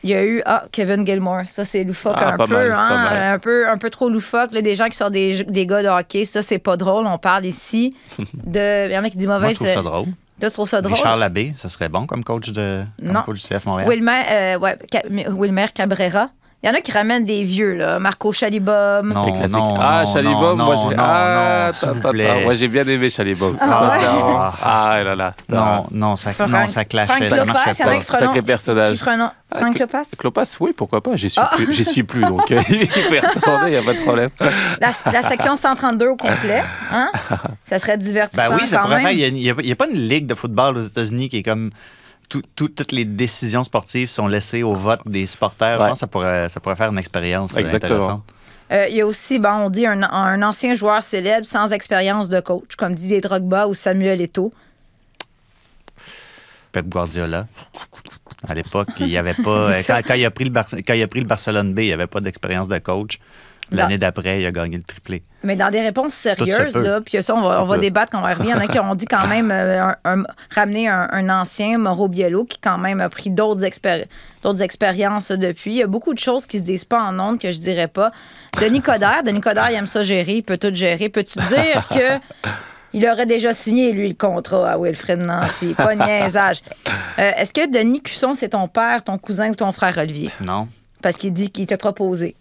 [0.06, 1.42] Il y a eu ah, Kevin Gilmore.
[1.46, 2.46] Ça, c'est loufoque Ah, un peu.
[2.52, 3.32] mal, hein.
[3.34, 4.52] Un, peu un peu trop loufoque.
[4.52, 6.24] Là, des gens qui sont des, des gars de hockey.
[6.24, 7.06] Ça, c'est pas drôle.
[7.08, 7.92] On parle ici
[8.34, 8.86] de.
[8.88, 9.50] Il y en a qui disent Moi, mauvais.
[9.50, 10.06] je trouve ça drôle.
[10.38, 10.94] Toi, tu trouves ça drôle?
[10.94, 13.22] Richard Labbé, ça serait bon comme coach, de, comme Non.
[13.22, 13.88] coach du CF Montréal.
[13.88, 14.78] Wilmer, euh, ouais,
[15.30, 16.28] Wilmer Cabrera.
[16.62, 17.98] Il y en a qui ramènent des vieux, là.
[17.98, 19.12] Marco Chalibom.
[19.12, 19.56] Non, Les classiques.
[19.58, 20.96] non, ah, Chalibom, moi j'ai.
[20.98, 21.70] ah,
[22.42, 23.56] moi bien aimé Chalibom.
[23.60, 23.88] Ah, Ça, ouais?
[24.00, 24.54] c'est un- Ah.
[24.62, 28.18] Ah, là là, Non, non, ça, Frank- non, ça clashait, Frank ça Lopas, marchait pas.
[28.18, 28.90] Sacré personnage.
[28.98, 30.10] Qui feront- Frank Lopas?
[30.18, 31.14] Clopas, oui, pourquoi pas.
[31.14, 31.50] J'y suis, Ah.
[31.54, 34.00] plus, j'y suis plus, donc euh, il peut y retourner, il n'y a pas de
[34.00, 34.30] problème.
[34.80, 36.64] La, la section 132 au complet.
[36.90, 37.10] Hein?
[37.64, 39.06] Ça serait divertissant Ben oui, ça pourrait même.
[39.06, 39.12] faire.
[39.28, 41.42] Il n'y a, il y a pas une ligue de football aux États-Unis qui est
[41.42, 41.70] comme.
[42.28, 45.80] Tout- tout- toutes les décisions sportives sont laissées au vote des supporters.
[45.80, 47.94] Je pense que ça pourrait, ça pourrait faire une expérience euh, Exactement.
[47.96, 48.22] intéressante.
[48.72, 52.28] Euh, il y a aussi, bon, on dit un, un ancien joueur célèbre sans expérience
[52.28, 54.52] de coach, comme Didier Drogba ou Samuel Eto'o.
[56.72, 57.46] Pep Guardiola.
[58.46, 59.70] À l'époque, il y avait pas.
[59.86, 61.86] Quand, quand il a pris le Bar- quand il a pris le Barcelone B, il
[61.86, 63.18] n'y avait pas d'expérience de coach.
[63.70, 65.22] L'année d'après, il a gagné le triplé.
[65.42, 67.80] Mais dans des réponses sérieuses, là, puis ça, on va, on va peut.
[67.80, 68.44] débattre quand on va arriver.
[68.48, 71.28] Il y en a qui ont dit quand même euh, un- un- ramener un, un
[71.28, 74.06] ancien, Mauro Biello, qui quand même a pris d'autres expéri-
[74.42, 75.72] d'autres expériences depuis.
[75.72, 77.88] Il y a beaucoup de choses qui se disent pas en ondes que je dirais
[77.88, 78.10] pas.
[78.60, 81.08] Denis Coderre, Denis Coderre, il aime ça gérer, il peut tout gérer.
[81.08, 82.18] Peux-tu dire que
[82.92, 85.74] il aurait déjà signé, lui, le contrat à Wilfred Nancy?
[85.74, 86.62] Pas de niaisage.
[87.18, 90.30] Euh, Est-ce que Denis Cusson, c'est ton père, ton cousin ou ton frère Olivier?
[90.40, 90.68] Non.
[91.02, 92.34] Parce qu'il dit qu'il t'a proposé.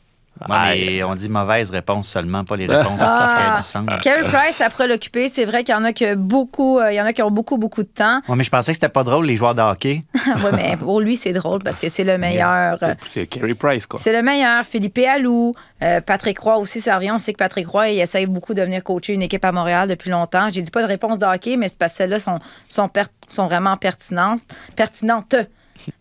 [0.49, 0.55] Ouais,
[0.97, 3.36] mais on dit mauvaise réponse seulement, pas les réponses qui Ah.
[3.38, 4.01] feraient du sens.
[4.03, 7.01] Carey Price, après l'occuper, c'est vrai qu'il y en a que beaucoup, euh, il y
[7.01, 8.19] en a qui ont beaucoup, beaucoup de temps.
[8.27, 10.01] Ouais, mais je pensais que c'était pas drôle, les joueurs de hockey.
[10.13, 12.75] oui, mais pour lui, c'est drôle parce que c'est le meilleur.
[12.83, 13.97] euh, C'est Carey Price, quoi.
[13.99, 14.65] C'est le meilleur.
[14.65, 17.11] Philippe Allou, euh, Patrick Roy aussi, ça revient.
[17.11, 19.88] On sait que Patrick Roy, il essaye beaucoup de venir coacher une équipe à Montréal
[19.88, 20.49] depuis longtemps.
[20.51, 23.03] J'ai dit pas de réponse de hockey, mais c'est parce que celles-là sont, sont, per-
[23.29, 24.41] sont vraiment pertinentes.
[24.75, 25.36] pertinentes.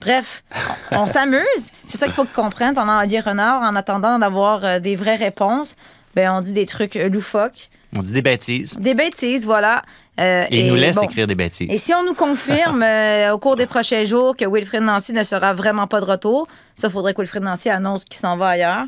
[0.00, 0.42] Bref,
[0.90, 1.70] on, s'amuse.
[1.86, 3.62] C'est ça qu'il faut comprendre pendant la vie renard.
[3.62, 5.76] En attendant d'avoir euh, des vraies réponses,
[6.14, 7.68] ben, on dit des trucs loufoques.
[7.96, 8.76] On dit des bêtises.
[8.78, 9.82] Des bêtises, voilà.
[10.20, 11.02] Euh, Et, nous laisse bon.
[11.02, 11.68] écrire des bêtises.
[11.70, 15.22] Et si on nous confirme euh, au cours des prochains jours que Wilfred Nancy ne
[15.22, 16.46] sera vraiment pas de retour,
[16.76, 18.84] ça, faudrait que Wilfred Nancy annonce qu'il s'en va ailleurs.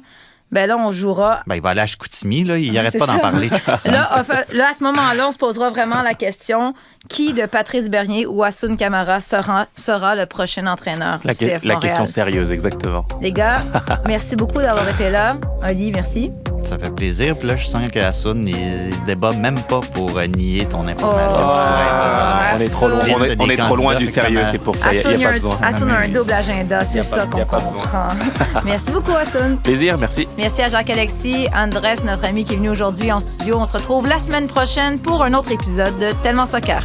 [0.52, 1.42] Ben là, on jouera.
[1.48, 2.56] Ben, il va aller à Chicoutimi, là.
[2.56, 3.48] Il arrête C'est pas d'en parler.
[3.86, 6.72] là, à ce moment-là, on se posera vraiment la question
[7.08, 12.04] qui de Patrice Bernier ou Assun Camara sera, sera le prochain entraîneur La, du question
[12.04, 13.06] sérieuse, exactement.
[13.20, 13.58] Les gars,
[14.06, 15.36] merci beaucoup d'avoir été là.
[15.68, 16.32] Oli, merci.
[16.64, 17.36] Ça fait plaisir.
[17.38, 18.54] Puis là, je sens que Hassoun, il,
[18.92, 21.42] se débat même pas pour euh, nier ton information.
[21.42, 21.56] Oh.
[21.56, 24.76] Ouais, on est trop loin, on est, on est trop loin du sérieux, c'est pour
[24.76, 24.92] ça.
[24.92, 25.58] Il Assun, n'y il a, y a pas un- besoin.
[25.62, 27.80] Assun a un double agenda, c'est ça qu'on a pas besoin.
[27.82, 28.08] comprend.
[28.64, 29.56] merci beaucoup, Assun.
[29.62, 30.26] Plaisir, merci.
[30.36, 33.58] Merci à Jacques-Alexis, Andrés, notre ami qui est venu aujourd'hui en studio.
[33.60, 36.84] On se retrouve la semaine prochaine pour un autre épisode de Tellement Soccer.